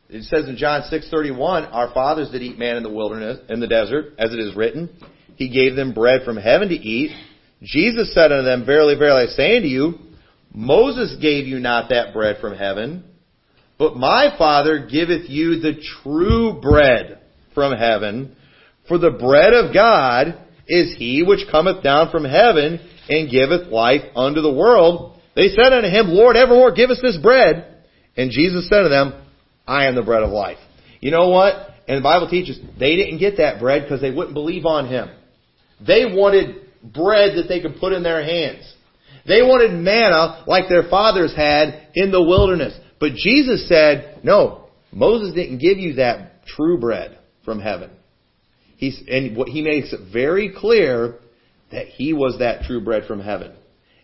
[0.10, 3.68] It says in John 6:31, our fathers did eat manna in the wilderness, in the
[3.68, 4.90] desert, as it is written.
[5.38, 7.12] He gave them bread from heaven to eat.
[7.64, 9.94] Jesus said unto them, Verily, verily, I say unto you,
[10.54, 13.06] Moses gave you not that bread from heaven,
[13.82, 17.20] but my Father giveth you the true bread
[17.56, 18.36] from heaven.
[18.88, 24.04] For the bread of God is he which cometh down from heaven and giveth life
[24.16, 25.20] unto the world.
[25.36, 27.84] They said unto him, Lord, evermore give us this bread.
[28.16, 29.20] And Jesus said to them,
[29.66, 30.60] I am the bread of life.
[31.00, 31.56] You know what?
[31.88, 35.10] And the Bible teaches they didn't get that bread because they wouldn't believe on him.
[35.84, 38.76] They wanted bread that they could put in their hands.
[39.26, 42.78] They wanted manna like their fathers had in the wilderness.
[43.02, 47.90] But Jesus said, no, Moses didn't give you that true bread from heaven.
[48.78, 51.16] He's, and what he makes it very clear
[51.72, 53.54] that he was that true bread from heaven.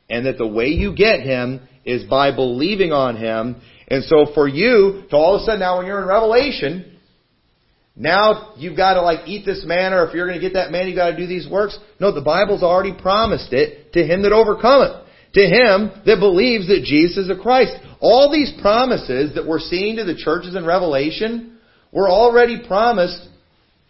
[0.10, 3.62] And that the way you get him is by believing on him.
[3.88, 6.98] And so for you to all of a sudden now when you're in Revelation,
[7.96, 10.72] now you've got to like eat this man or if you're going to get that
[10.72, 11.78] man, you've got to do these works.
[12.00, 15.07] No, the Bible's already promised it to him that overcometh,
[15.38, 17.74] to him that believes that Jesus is the Christ.
[18.00, 21.60] All these promises that we're seeing to the churches in Revelation
[21.92, 23.22] were already promised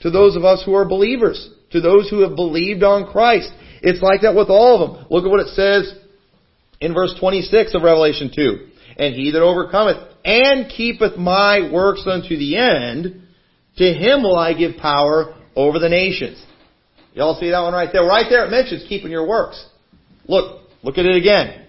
[0.01, 3.49] to those of us who are believers, to those who have believed on Christ.
[3.81, 5.07] It's like that with all of them.
[5.09, 5.95] Look at what it says
[6.81, 8.67] in verse 26 of Revelation 2.
[8.97, 13.21] And he that overcometh and keepeth my works unto the end,
[13.77, 16.43] to him will I give power over the nations.
[17.13, 18.03] Y'all see that one right there?
[18.03, 19.65] Right there it mentions keeping your works.
[20.27, 21.65] Look, look at it again.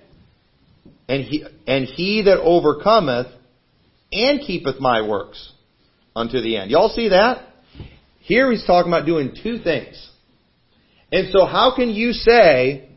[1.08, 3.28] And he, and he that overcometh
[4.12, 5.52] and keepeth my works
[6.14, 6.70] unto the end.
[6.70, 7.46] Y'all see that?
[8.20, 10.10] Here he's talking about doing two things.
[11.10, 12.90] And so how can you say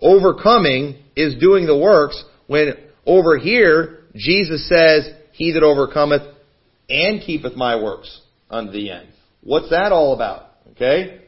[0.00, 6.22] overcoming is doing the works when over here Jesus says, He that overcometh
[6.88, 9.08] and keepeth my works unto the end.
[9.42, 10.50] What's that all about?
[10.72, 11.20] Okay?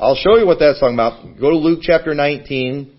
[0.00, 1.38] I'll show you what that's talking about.
[1.38, 2.90] Go to Luke chapter 19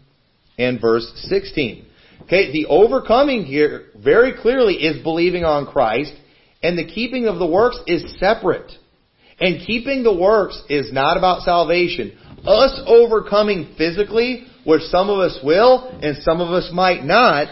[0.60, 1.88] and verse 16.
[2.24, 6.14] Okay, the overcoming here very clearly is believing on Christ,
[6.62, 8.72] and the keeping of the works is separate.
[9.40, 12.16] And keeping the works is not about salvation.
[12.46, 17.48] Us overcoming physically, which some of us will and some of us might not,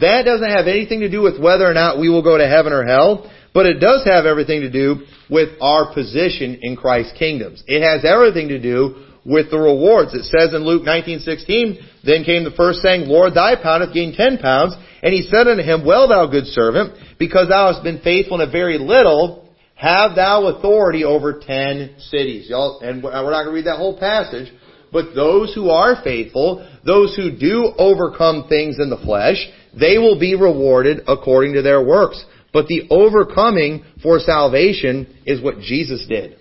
[0.00, 2.72] that doesn't have anything to do with whether or not we will go to heaven
[2.72, 7.62] or hell, but it does have everything to do with our position in Christ's kingdoms.
[7.66, 10.14] It has everything to do with the rewards.
[10.14, 14.14] It says in Luke 19:16, then came the first saying, Lord, thy pound hath gained
[14.14, 14.74] ten pounds.
[15.02, 18.48] And he said unto him, Well, thou good servant, because thou hast been faithful in
[18.48, 22.48] a very little, have thou authority over ten cities.
[22.48, 24.52] Y'all, and we're not going to read that whole passage,
[24.92, 30.18] but those who are faithful, those who do overcome things in the flesh, they will
[30.18, 32.24] be rewarded according to their works.
[32.52, 36.36] But the overcoming for salvation is what Jesus did.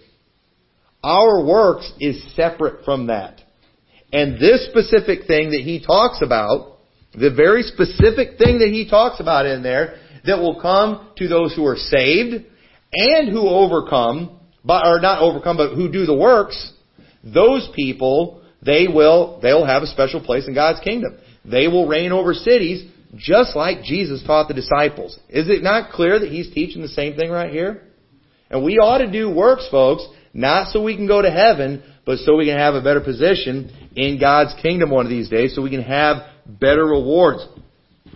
[1.04, 3.41] Our works is separate from that.
[4.12, 6.78] And this specific thing that he talks about,
[7.13, 11.56] the very specific thing that he talks about in there, that will come to those
[11.56, 12.45] who are saved
[12.91, 16.74] and who overcome, but, or not overcome, but who do the works,
[17.24, 21.17] those people, they will, they'll have a special place in God's kingdom.
[21.45, 25.17] They will reign over cities just like Jesus taught the disciples.
[25.30, 27.84] Is it not clear that he's teaching the same thing right here?
[28.50, 32.19] And we ought to do works, folks, not so we can go to heaven, but
[32.19, 35.62] so we can have a better position in God's kingdom one of these days, so
[35.62, 37.45] we can have better rewards.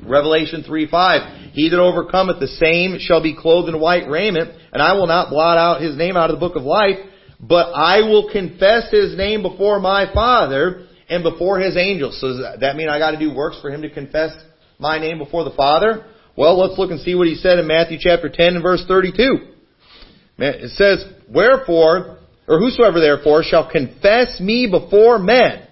[0.06, 1.52] Revelation 3 5.
[1.54, 5.30] He that overcometh the same shall be clothed in white raiment, and I will not
[5.30, 6.98] blot out his name out of the book of life,
[7.40, 12.20] but I will confess his name before my Father and before his angels.
[12.20, 14.32] So does that mean I got to do works for him to confess
[14.84, 16.06] my name before the Father?
[16.36, 19.38] Well, let's look and see what he said in Matthew chapter 10 and verse 32.
[20.38, 25.68] It says, Wherefore, or whosoever therefore shall confess me before men,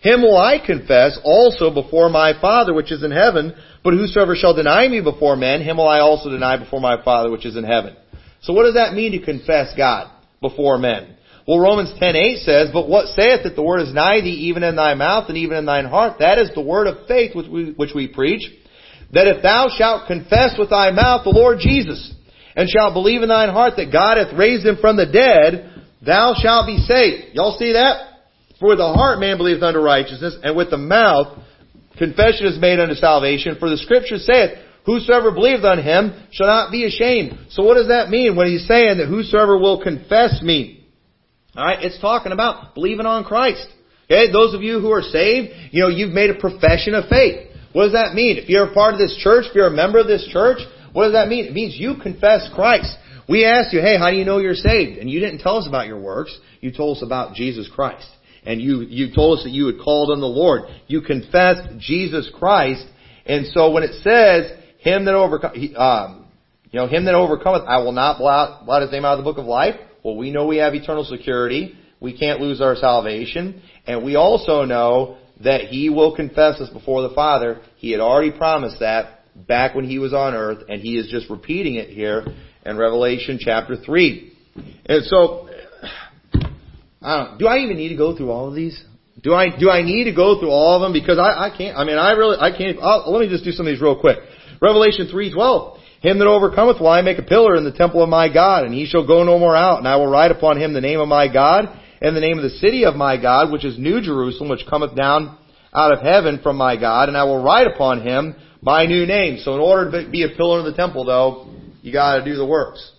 [0.00, 4.54] him will I confess also before my Father which is in heaven, but whosoever shall
[4.54, 7.62] deny me before men, him will I also deny before my Father which is in
[7.62, 7.96] heaven.
[8.40, 11.11] So what does that mean to confess God before men?
[11.46, 14.76] Well, Romans 10:8 says, "But what saith that the word is nigh thee, even in
[14.76, 16.18] thy mouth and even in thine heart?
[16.20, 18.48] That is the word of faith which we, which we preach.
[19.12, 22.14] That if thou shalt confess with thy mouth the Lord Jesus,
[22.56, 25.68] and shalt believe in thine heart that God hath raised him from the dead,
[26.00, 28.08] thou shalt be saved." Y'all see that?
[28.60, 31.28] For with the heart man believeth unto righteousness, and with the mouth
[31.96, 33.56] confession is made unto salvation.
[33.56, 34.52] For the Scripture saith,
[34.84, 37.38] Whosoever believeth on him shall not be ashamed.
[37.50, 40.81] So what does that mean when he's saying that whosoever will confess me?
[41.56, 43.66] Alright, it's talking about believing on Christ.
[44.04, 47.48] Okay, those of you who are saved, you know, you've made a profession of faith.
[47.72, 48.38] What does that mean?
[48.38, 50.58] If you're a part of this church, if you're a member of this church,
[50.92, 51.46] what does that mean?
[51.46, 52.96] It means you confess Christ.
[53.28, 54.98] We asked you, hey, how do you know you're saved?
[54.98, 56.36] And you didn't tell us about your works.
[56.60, 58.06] You told us about Jesus Christ.
[58.44, 60.62] And you, you told us that you had called on the Lord.
[60.86, 62.84] You confessed Jesus Christ.
[63.24, 66.26] And so when it says, him that overcome, um,
[66.70, 69.30] you know, him that overcometh, I will not blot, blot his name out of the
[69.30, 69.76] book of life.
[70.02, 71.76] Well, we know we have eternal security.
[72.00, 73.62] We can't lose our salvation.
[73.86, 77.60] And we also know that He will confess us before the Father.
[77.76, 81.30] He had already promised that back when He was on earth, and He is just
[81.30, 82.24] repeating it here
[82.64, 84.32] in Revelation chapter 3.
[84.86, 85.48] And so,
[87.00, 88.82] I don't, do I even need to go through all of these?
[89.22, 90.92] Do I, do I need to go through all of them?
[90.92, 93.52] Because I, I can't, I mean, I really, I can't, I'll, let me just do
[93.52, 94.18] some of these real quick.
[94.60, 95.78] Revelation 3.12.
[96.02, 98.74] Him that overcometh will I make a pillar in the temple of my God, and
[98.74, 101.06] he shall go no more out, and I will write upon him the name of
[101.06, 101.66] my God,
[102.00, 104.96] and the name of the city of my God, which is New Jerusalem, which cometh
[104.96, 105.38] down
[105.72, 109.38] out of heaven from my God, and I will write upon him my new name.
[109.38, 112.46] So in order to be a pillar in the temple, though, you gotta do the
[112.46, 112.92] works.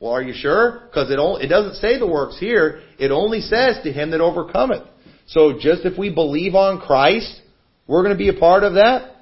[0.00, 0.84] Well, are you sure?
[0.88, 2.80] Because it, it doesn't say the works here.
[2.98, 4.84] It only says to him that overcometh.
[5.26, 7.42] So just if we believe on Christ,
[7.86, 9.16] we're going to be a part of that.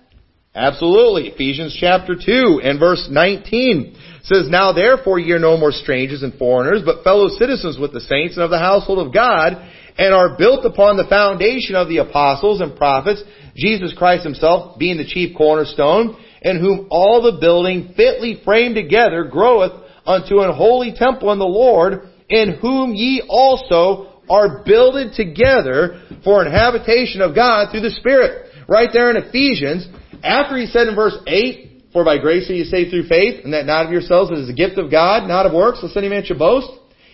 [0.56, 1.28] Absolutely.
[1.28, 6.32] Ephesians chapter 2 and verse 19 says, Now therefore ye are no more strangers and
[6.32, 9.52] foreigners, but fellow citizens with the saints and of the household of God,
[9.98, 13.22] and are built upon the foundation of the apostles and prophets,
[13.54, 19.24] Jesus Christ himself being the chief cornerstone, in whom all the building fitly framed together
[19.24, 19.72] groweth
[20.06, 26.42] unto an holy temple in the Lord, in whom ye also are builded together for
[26.42, 28.44] an habitation of God through the Spirit.
[28.68, 29.86] Right there in Ephesians,
[30.22, 33.52] after he said in verse 8, For by grace are you saved through faith, and
[33.52, 36.08] that not of yourselves, it is a gift of God, not of works, lest any
[36.08, 36.68] man should boast.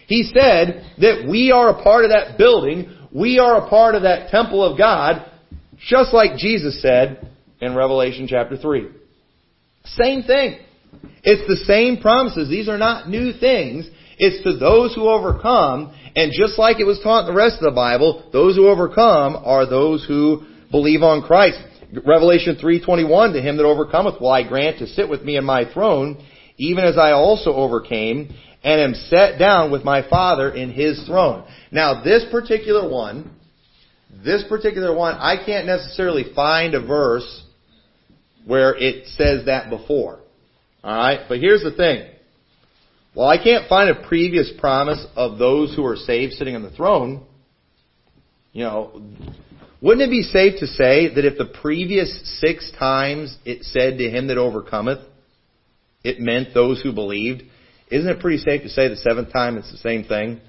[0.06, 4.02] He said that we are a part of that building, we are a part of
[4.02, 5.30] that temple of God,
[5.78, 7.28] just like Jesus said
[7.60, 8.88] in Revelation chapter 3.
[9.84, 10.58] Same thing.
[11.22, 12.48] It's the same promises.
[12.48, 13.88] These are not new things.
[14.18, 17.64] It's to those who overcome, and just like it was taught in the rest of
[17.64, 21.58] the Bible, those who overcome are those who believe on Christ.
[22.04, 25.64] Revelation 3:21 to him that overcometh will I grant to sit with me in my
[25.72, 26.24] throne
[26.56, 31.44] even as I also overcame and am set down with my Father in his throne.
[31.70, 33.30] Now this particular one
[34.24, 37.42] this particular one I can't necessarily find a verse
[38.46, 40.20] where it says that before.
[40.84, 41.20] Alright?
[41.28, 42.08] But here's the thing.
[43.14, 46.70] Well, I can't find a previous promise of those who are saved sitting on the
[46.70, 47.26] throne.
[48.52, 49.02] You know,
[49.82, 54.08] wouldn't it be safe to say that if the previous six times it said to
[54.08, 55.00] him that overcometh,
[56.04, 57.42] it meant those who believed?
[57.90, 60.40] Isn't it pretty safe to say the seventh time it's the same thing?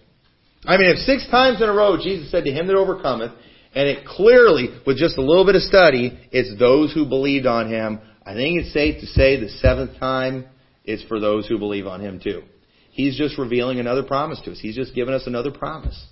[0.65, 3.31] I mean, if six times in a row Jesus said to him that overcometh,
[3.75, 7.67] and it clearly, with just a little bit of study, it's those who believed on
[7.73, 10.45] him, I think it's safe to say the seventh time
[10.85, 12.43] it's for those who believe on him too.
[12.91, 14.59] He's just revealing another promise to us.
[14.59, 16.05] He's just giving us another promise.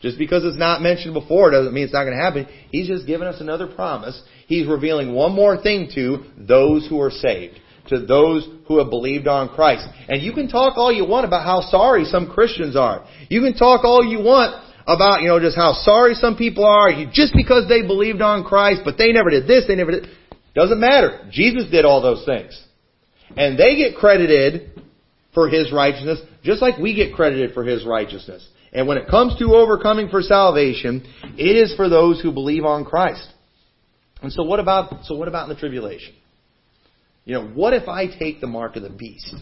[0.00, 2.46] Just because it's not mentioned before doesn't mean it's not going to happen.
[2.70, 4.20] He's just giving us another promise.
[4.46, 9.26] He's revealing one more thing to those who are saved, to those who have believed
[9.26, 9.88] on Christ.
[10.08, 13.04] And you can talk all you want about how sorry some Christians are.
[13.28, 16.90] You can talk all you want about, you know, just how sorry some people are
[17.12, 20.06] just because they believed on Christ, but they never did this, they never did.
[20.54, 21.28] Doesn't matter.
[21.30, 22.60] Jesus did all those things.
[23.36, 24.80] And they get credited
[25.34, 28.46] for His righteousness, just like we get credited for His righteousness.
[28.72, 31.06] And when it comes to overcoming for salvation,
[31.36, 33.26] it is for those who believe on Christ.
[34.22, 36.14] And so what about, so what about in the tribulation?
[37.24, 39.34] You know, what if I take the mark of the beast?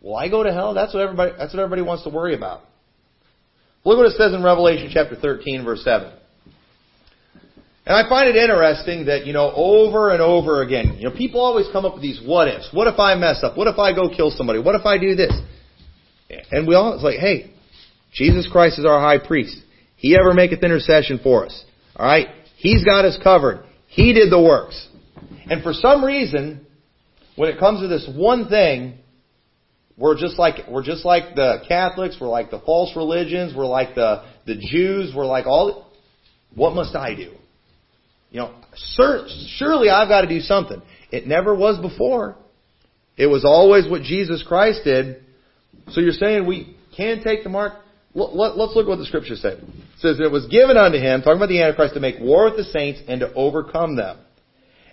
[0.00, 0.74] Will I go to hell?
[0.74, 2.62] That's what everybody, that's what everybody wants to worry about.
[3.84, 6.12] Look what it says in Revelation chapter 13 verse 7.
[7.86, 11.40] And I find it interesting that, you know, over and over again, you know, people
[11.40, 12.68] always come up with these what ifs.
[12.72, 13.56] What if I mess up?
[13.56, 14.60] What if I go kill somebody?
[14.60, 15.32] What if I do this?
[16.52, 17.52] And we all, it's like, hey,
[18.12, 19.56] Jesus Christ is our high priest.
[19.96, 21.64] He ever maketh intercession for us.
[21.96, 22.28] Alright?
[22.56, 23.64] He's got us covered.
[23.88, 24.88] He did the works.
[25.48, 26.66] And for some reason,
[27.36, 28.98] when it comes to this one thing,
[29.96, 33.94] we're just like we're just like the Catholics, we're like the false religions, we're like
[33.94, 35.90] the the Jews, we're like all
[36.54, 37.32] what must I do?
[38.30, 38.54] You know,
[39.56, 40.80] surely I've got to do something.
[41.10, 42.36] It never was before.
[43.16, 45.24] It was always what Jesus Christ did.
[45.90, 47.74] So you're saying we can take the mark?
[48.12, 49.52] Let's look at what the scriptures say.
[49.52, 49.64] It
[49.98, 52.64] says, It was given unto him, talking about the Antichrist, to make war with the
[52.64, 54.18] saints and to overcome them.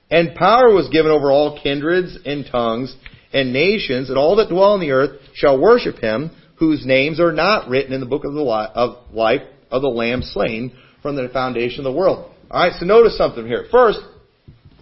[0.10, 2.96] And power was given over all kindreds and tongues
[3.34, 7.32] and nations, and all that dwell on the earth shall worship him, whose names are
[7.32, 11.28] not written in the book of the of life of the Lamb slain from the
[11.30, 12.32] foundation of the world.
[12.50, 13.66] Alright, so notice something here.
[13.72, 14.00] First,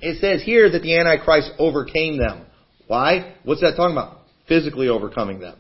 [0.02, 2.46] it says here that the Antichrist overcame them.
[2.88, 3.36] Why?
[3.44, 4.20] What's that talking about?
[4.48, 5.58] Physically overcoming them.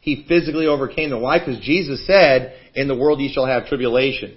[0.00, 1.22] He physically overcame them.
[1.22, 1.38] Why?
[1.38, 4.36] Because Jesus said, in the world ye shall have tribulation.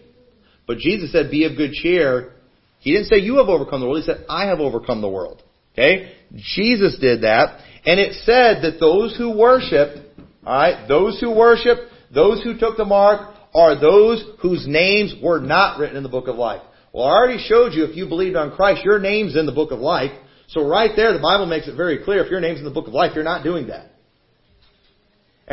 [0.67, 2.33] But Jesus said, be of good cheer.
[2.79, 4.03] He didn't say you have overcome the world.
[4.03, 5.41] He said, I have overcome the world.
[5.73, 6.13] Okay?
[6.35, 7.59] Jesus did that.
[7.85, 9.97] And it said that those who worship,
[10.45, 11.77] alright, those who worship,
[12.13, 16.27] those who took the mark, are those whose names were not written in the book
[16.27, 16.61] of life.
[16.91, 19.71] Well, I already showed you if you believed on Christ, your name's in the book
[19.71, 20.11] of life.
[20.47, 22.87] So right there, the Bible makes it very clear if your name's in the book
[22.87, 23.92] of life, you're not doing that.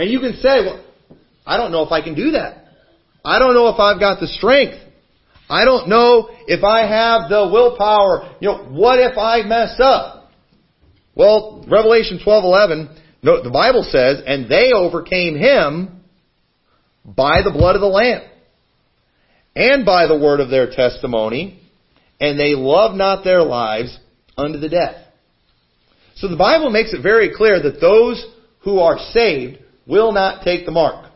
[0.01, 0.83] And you can say, well,
[1.45, 2.65] I don't know if I can do that.
[3.23, 4.79] I don't know if I've got the strength.
[5.47, 8.35] I don't know if I have the willpower.
[8.41, 10.31] You know, what if I mess up?
[11.15, 16.01] Well, Revelation 12:11, no, the Bible says, and they overcame him
[17.05, 18.23] by the blood of the lamb
[19.55, 21.61] and by the word of their testimony,
[22.19, 23.99] and they loved not their lives
[24.39, 24.97] unto the death.
[26.15, 28.25] So the Bible makes it very clear that those
[28.61, 29.59] who are saved
[29.91, 31.11] will not take the mark.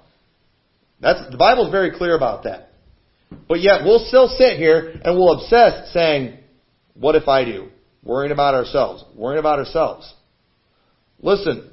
[1.01, 2.70] That's, the Bible is very clear about that.
[3.49, 6.39] But yet we'll still sit here and we'll obsess saying,
[6.95, 7.68] what if I do?
[8.03, 9.05] Worrying about ourselves.
[9.14, 10.12] Worrying about ourselves.
[11.20, 11.70] Listen,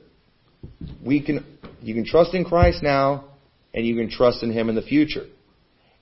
[1.05, 1.45] we can,
[1.81, 3.25] you can trust in Christ now
[3.73, 5.25] and you can trust in Him in the future.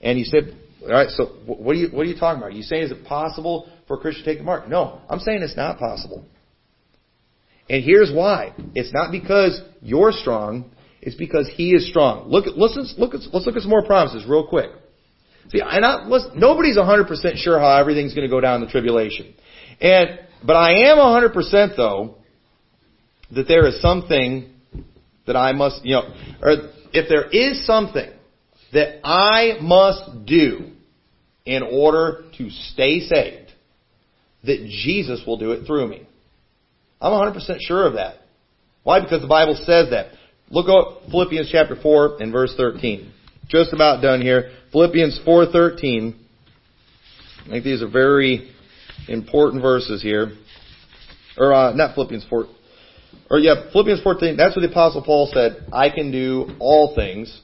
[0.02, 2.52] And you said, all right, so what are you, what are you talking about?
[2.52, 4.70] Are you saying is it possible for a Christian to take the mark?
[4.70, 6.24] No, I'm saying it's not possible.
[7.70, 8.54] And here's why.
[8.76, 10.72] It's not because you're strong.
[11.02, 12.30] It's because He is strong.
[12.30, 14.70] Look let's, look let's look at some more promises real quick.
[15.50, 19.34] See, I, listen, nobody's 100% sure how everything's going to go down in the tribulation.
[19.82, 22.16] And, but I am 100% though
[23.32, 24.54] that there is something
[25.26, 28.10] that I must, you know, or if there is something
[28.74, 30.72] that I must do
[31.46, 33.52] in order to stay saved,
[34.44, 36.08] that Jesus will do it through me.
[37.02, 38.16] I'm 100% sure of that.
[38.84, 39.00] Why?
[39.00, 40.12] Because the Bible says that.
[40.52, 43.12] Look at Philippians chapter 4 and verse 13.
[43.48, 44.52] Just about done here.
[44.72, 46.14] Philippians 4:13.
[47.46, 48.52] I think these are very
[49.08, 50.32] important verses here.
[51.38, 52.46] Or uh, not Philippians 4.
[53.32, 54.38] Or yeah, Philippians 14.
[54.38, 55.66] That's what the apostle Paul said.
[55.74, 57.42] I can do all things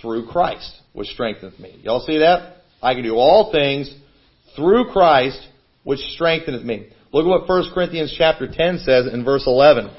[0.00, 1.80] through Christ, which strengthens me.
[1.82, 2.58] Y'all see that?
[2.82, 3.92] I can do all things
[4.54, 5.40] through Christ,
[5.82, 6.88] which strengtheneth me.
[7.12, 9.90] Look at what 1 Corinthians chapter 10 says in verse 11.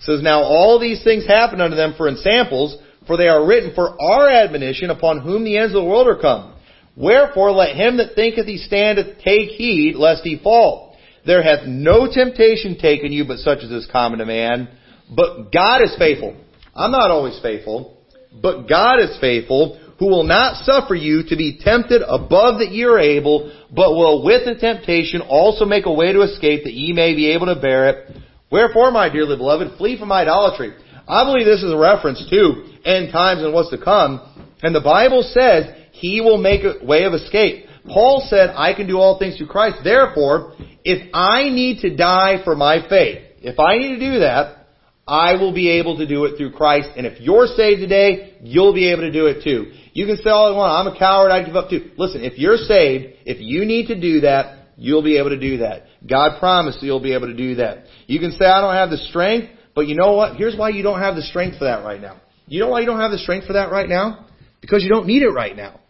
[0.00, 2.76] Says, Now all these things happen unto them for ensamples,
[3.06, 6.20] for they are written for our admonition upon whom the ends of the world are
[6.20, 6.54] come.
[6.96, 10.96] Wherefore let him that thinketh he standeth take heed lest he fall.
[11.24, 14.68] There hath no temptation taken you but such as is common to man.
[15.14, 16.36] But God is faithful.
[16.74, 17.98] I'm not always faithful,
[18.40, 22.84] but God is faithful, who will not suffer you to be tempted above that ye
[22.84, 26.92] are able, but will with the temptation also make a way to escape that ye
[26.92, 28.16] may be able to bear it.
[28.50, 30.74] Wherefore, my dearly beloved, flee from idolatry.
[31.06, 34.20] I believe this is a reference to end times and what's to come.
[34.62, 37.66] And the Bible says he will make a way of escape.
[37.86, 39.78] Paul said, I can do all things through Christ.
[39.82, 44.66] Therefore, if I need to die for my faith, if I need to do that,
[45.06, 46.90] I will be able to do it through Christ.
[46.96, 49.72] And if you're saved today, you'll be able to do it too.
[49.94, 51.90] You can say all you want, I'm a coward, I give up too.
[51.96, 55.58] Listen, if you're saved, if you need to do that, you'll be able to do
[55.58, 55.84] that.
[56.08, 57.84] God promised you'll be able to do that.
[58.06, 60.36] You can say, I don't have the strength, but you know what?
[60.36, 62.20] Here's why you don't have the strength for that right now.
[62.46, 64.26] You know why you don't have the strength for that right now?
[64.60, 65.80] Because you don't need it right now.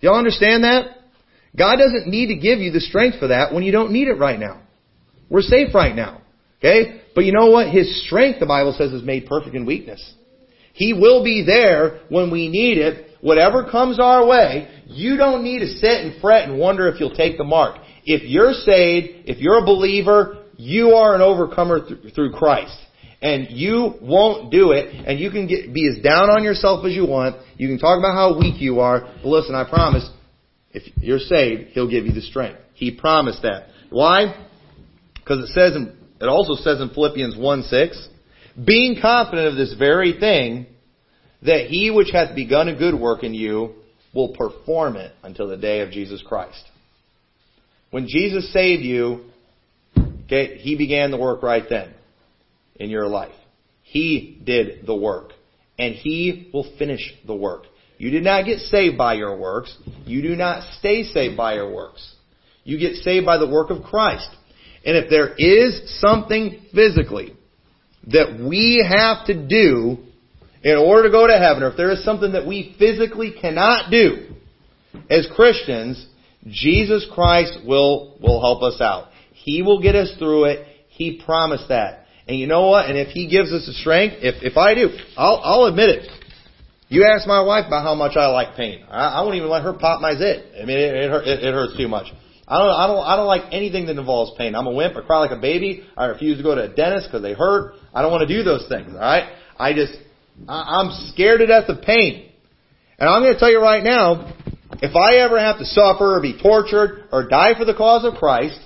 [0.00, 0.98] Y'all understand that?
[1.56, 4.14] God doesn't need to give you the strength for that when you don't need it
[4.14, 4.62] right now.
[5.30, 6.20] We're safe right now.
[6.58, 7.00] Okay?
[7.14, 7.68] But you know what?
[7.68, 10.14] His strength, the Bible says, is made perfect in weakness.
[10.72, 13.18] He will be there when we need it.
[13.20, 17.14] Whatever comes our way, you don't need to sit and fret and wonder if you'll
[17.14, 17.78] take the mark.
[18.04, 22.76] If you're saved, if you're a believer, you are an overcomer th- through Christ
[23.24, 26.92] and you won't do it, and you can get, be as down on yourself as
[26.92, 27.36] you want.
[27.56, 30.06] You can talk about how weak you are, but listen, I promise,
[30.72, 32.60] if you're saved, He'll give you the strength.
[32.74, 33.68] He promised that.
[33.88, 34.46] Why?
[35.14, 38.08] Because it says in, it also says in Philippians 1 6,
[38.62, 40.66] being confident of this very thing,
[41.40, 43.74] that he which hath begun a good work in you
[44.14, 46.62] will perform it until the day of Jesus Christ.
[47.94, 49.20] When Jesus saved you,
[50.24, 51.94] okay, he began the work right then
[52.74, 53.36] in your life.
[53.84, 55.30] He did the work.
[55.78, 57.66] And He will finish the work.
[57.98, 59.78] You did not get saved by your works.
[60.06, 62.16] You do not stay saved by your works.
[62.64, 64.28] You get saved by the work of Christ.
[64.84, 67.36] And if there is something physically
[68.08, 69.98] that we have to do
[70.64, 73.92] in order to go to heaven, or if there is something that we physically cannot
[73.92, 74.34] do
[75.08, 76.08] as Christians,
[76.46, 79.08] Jesus Christ will, will help us out.
[79.32, 80.66] He will get us through it.
[80.88, 82.06] He promised that.
[82.26, 82.86] And you know what?
[82.86, 86.08] And if He gives us the strength, if, if I do, I'll, I'll admit it.
[86.88, 88.84] You ask my wife about how much I like pain.
[88.88, 90.52] I, I won't even let her pop my zit.
[90.60, 92.06] I mean, it, it, it hurts too much.
[92.46, 94.54] I don't, I don't, I don't like anything that involves pain.
[94.54, 94.96] I'm a wimp.
[94.96, 95.84] I cry like a baby.
[95.96, 97.74] I refuse to go to a dentist because they hurt.
[97.94, 98.92] I don't want to do those things.
[98.92, 99.32] All right.
[99.58, 99.94] I just,
[100.46, 102.30] I, I'm scared to death of pain.
[102.98, 104.32] And I'm going to tell you right now,
[104.84, 108.14] if I ever have to suffer or be tortured or die for the cause of
[108.18, 108.60] Christ,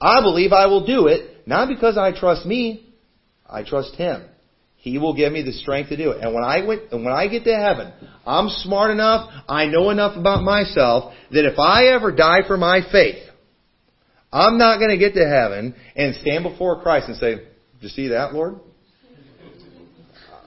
[0.00, 2.92] I believe I will do it, not because I trust me,
[3.48, 4.24] I trust Him.
[4.78, 6.22] He will give me the strength to do it.
[6.22, 7.92] And when I went, and when I get to heaven,
[8.26, 12.80] I'm smart enough, I know enough about myself that if I ever die for my
[12.90, 13.22] faith,
[14.32, 17.46] I'm not going to get to heaven and stand before Christ and say, "Did
[17.80, 18.56] you see that, Lord?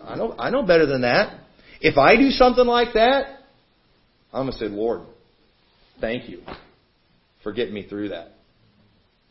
[0.03, 1.39] I know, I know better than that.
[1.79, 3.39] If I do something like that,
[4.33, 5.01] I'm going to say, Lord,
[5.99, 6.41] thank you
[7.43, 8.33] for getting me through that.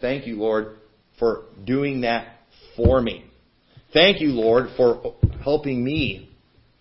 [0.00, 0.76] Thank you, Lord,
[1.18, 2.26] for doing that
[2.76, 3.24] for me.
[3.92, 6.30] Thank you, Lord, for helping me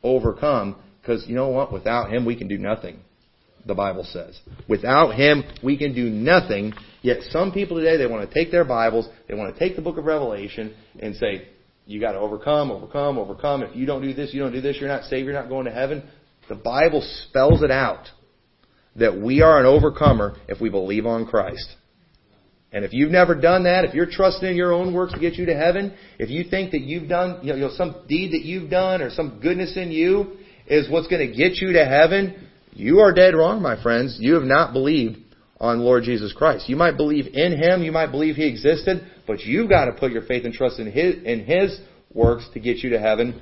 [0.04, 1.72] overcome, because you know what?
[1.72, 3.00] Without Him, we can do nothing.
[3.66, 4.40] The Bible says.
[4.68, 6.74] Without Him, we can do nothing.
[7.02, 9.82] Yet some people today, they want to take their Bibles, they want to take the
[9.82, 11.48] book of Revelation and say,
[11.86, 13.64] you got to overcome, overcome, overcome.
[13.64, 15.66] If you don't do this, you don't do this, you're not saved, you're not going
[15.66, 16.04] to heaven.
[16.48, 18.08] The Bible spells it out
[18.96, 21.76] that we are an overcomer if we believe on Christ.
[22.74, 25.34] And if you've never done that, if you're trusting in your own works to get
[25.34, 28.70] you to heaven, if you think that you've done, you know, some deed that you've
[28.70, 30.38] done or some goodness in you
[30.68, 34.18] is what's going to get you to heaven, you are dead wrong, my friends.
[34.20, 35.18] You have not believed
[35.60, 36.70] on Lord Jesus Christ.
[36.70, 40.14] You might believe in Him, you might believe He existed, but you've got to put
[40.14, 41.78] your faith and trust in His, in His
[42.14, 43.42] works to get you to heaven.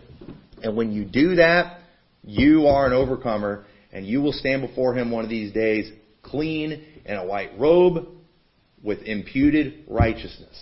[0.64, 1.80] And when you do that,
[2.24, 6.84] you are an overcomer, and you will stand before Him one of these days clean
[7.06, 8.08] in a white robe
[8.84, 10.58] with imputed righteousness.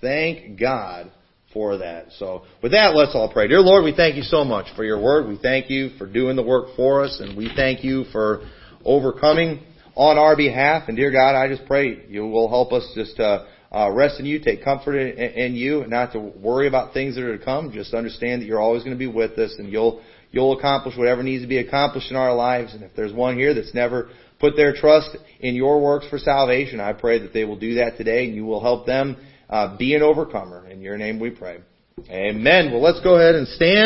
[0.00, 1.10] Thank God
[1.52, 2.08] for that.
[2.18, 3.48] So with that, let's all pray.
[3.48, 5.26] Dear Lord, we thank you so much for your word.
[5.26, 8.46] We thank you for doing the work for us, and we thank you for
[8.84, 9.62] overcoming
[9.94, 10.88] on our behalf.
[10.88, 14.26] And dear God, I just pray you will help us just uh, uh, rest in
[14.26, 17.44] you, take comfort in, in you, and not to worry about things that are to
[17.44, 17.72] come.
[17.72, 20.02] Just understand that you're always going to be with us, and you'll
[20.36, 22.74] you'll accomplish whatever needs to be accomplished in our lives.
[22.74, 26.78] And if there's one here that's never put their trust in your works for salvation,
[26.78, 29.16] I pray that they will do that today, and you will help them
[29.48, 30.68] uh, be an overcomer.
[30.68, 31.60] In your name we pray.
[32.10, 32.70] Amen.
[32.70, 33.84] Well, let's go ahead and stand.